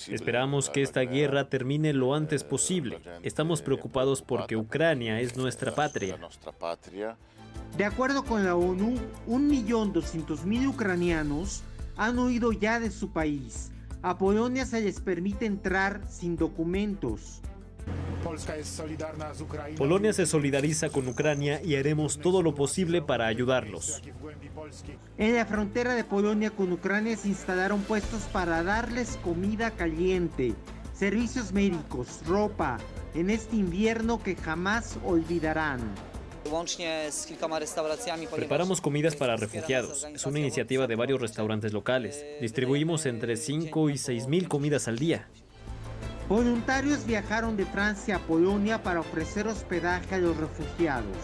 [0.09, 2.99] Esperamos que esta guerra termine lo antes posible.
[3.23, 6.19] Estamos preocupados porque Ucrania es nuestra patria.
[7.77, 8.95] De acuerdo con la ONU,
[9.27, 11.63] 1.200.000 ucranianos
[11.95, 13.71] han huido ya de su país.
[14.01, 17.41] A Polonia se les permite entrar sin documentos.
[19.77, 24.01] Polonia se solidariza con Ucrania y haremos todo lo posible para ayudarlos.
[25.17, 30.53] En la frontera de Polonia con Ucrania se instalaron puestos para darles comida caliente,
[30.93, 32.77] servicios médicos, ropa,
[33.13, 35.79] en este invierno que jamás olvidarán.
[38.35, 40.05] Preparamos comidas para refugiados.
[40.13, 42.25] Es una iniciativa de varios restaurantes locales.
[42.41, 45.29] Distribuimos entre 5 y 6 mil comidas al día.
[46.31, 51.17] Voluntarios viajaron de Francia a Polonia para ofrecer hospedaje a los refugiados.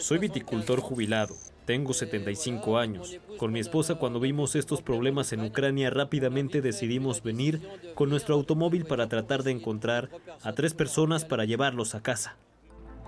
[0.00, 1.36] Soy viticultor jubilado.
[1.64, 3.20] Tengo 75 años.
[3.38, 7.62] Con mi esposa cuando vimos estos problemas en Ucrania rápidamente decidimos venir
[7.94, 10.10] con nuestro automóvil para tratar de encontrar
[10.42, 12.34] a tres personas para llevarlos a casa.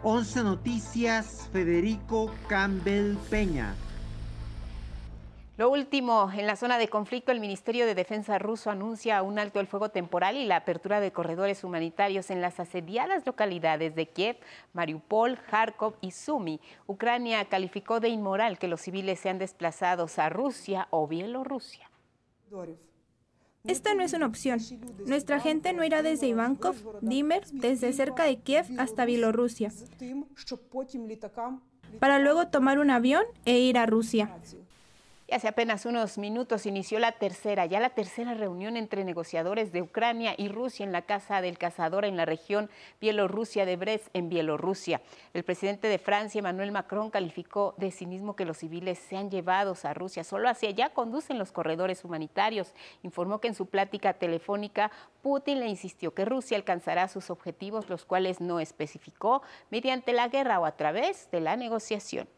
[0.05, 3.75] 11 Noticias, Federico Campbell Peña.
[5.57, 9.59] Lo último, en la zona de conflicto, el Ministerio de Defensa ruso anuncia un alto
[9.59, 14.37] el fuego temporal y la apertura de corredores humanitarios en las asediadas localidades de Kiev,
[14.75, 16.61] Mariupol, Kharkov y Sumy.
[16.87, 21.91] Ucrania calificó de inmoral que los civiles sean desplazados a Rusia o Bielorrusia.
[23.65, 24.61] Esta no es una opción.
[25.07, 29.73] Nuestra gente no irá desde Ivankov, Dimer, desde cerca de Kiev hasta Bielorrusia,
[31.99, 34.37] para luego tomar un avión e ir a Rusia.
[35.29, 39.83] Y hace apenas unos minutos inició la tercera, ya la tercera reunión entre negociadores de
[39.83, 42.71] Ucrania y Rusia en la Casa del Cazador en la región
[43.01, 45.01] Bielorrusia de Brest, en Bielorrusia.
[45.35, 49.95] El presidente de Francia, Emmanuel Macron, calificó de cinismo que los civiles sean llevados a
[49.95, 50.23] Rusia.
[50.23, 52.73] Solo hacia allá conducen los corredores humanitarios.
[53.03, 54.93] Informó que en su plática telefónica,
[55.23, 60.61] Putin le insistió que Rusia alcanzará sus objetivos, los cuales no especificó, mediante la guerra
[60.61, 62.29] o a través de la negociación.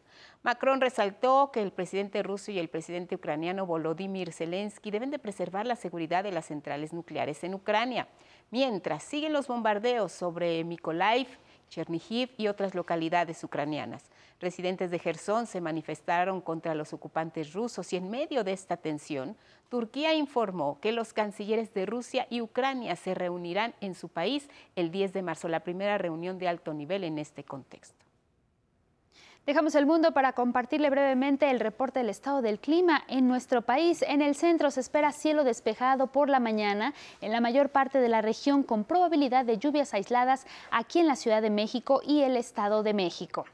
[0.41, 5.65] Macron resaltó que el presidente ruso y el presidente ucraniano Volodymyr Zelensky deben de preservar
[5.65, 8.07] la seguridad de las centrales nucleares en Ucrania,
[8.49, 11.27] mientras siguen los bombardeos sobre Mykolaiv,
[11.67, 14.05] Chernihiv y otras localidades ucranianas.
[14.39, 19.35] Residentes de Gerson se manifestaron contra los ocupantes rusos y en medio de esta tensión,
[19.67, 24.89] Turquía informó que los cancilleres de Rusia y Ucrania se reunirán en su país el
[24.89, 28.08] 10 de marzo, la primera reunión de alto nivel en este contexto.
[29.45, 34.03] Dejamos el mundo para compartirle brevemente el reporte del estado del clima en nuestro país.
[34.03, 38.09] En el centro se espera cielo despejado por la mañana en la mayor parte de
[38.09, 42.37] la región con probabilidad de lluvias aisladas aquí en la Ciudad de México y el
[42.37, 43.45] Estado de México.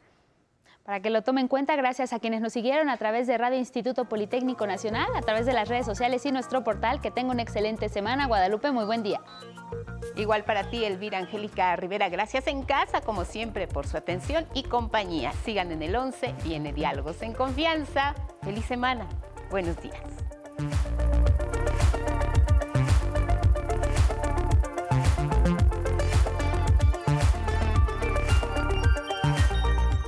[0.85, 3.57] Para que lo tomen en cuenta, gracias a quienes nos siguieron a través de Radio
[3.57, 7.01] Instituto Politécnico Nacional, a través de las redes sociales y nuestro portal.
[7.01, 8.27] Que tenga una excelente semana.
[8.27, 9.19] Guadalupe, muy buen día.
[10.15, 12.09] Igual para ti, Elvira Angélica Rivera.
[12.09, 15.31] Gracias en casa, como siempre, por su atención y compañía.
[15.43, 18.13] Sigan en el 11, viene Diálogos en Confianza.
[18.43, 19.07] Feliz semana.
[19.49, 20.94] Buenos días.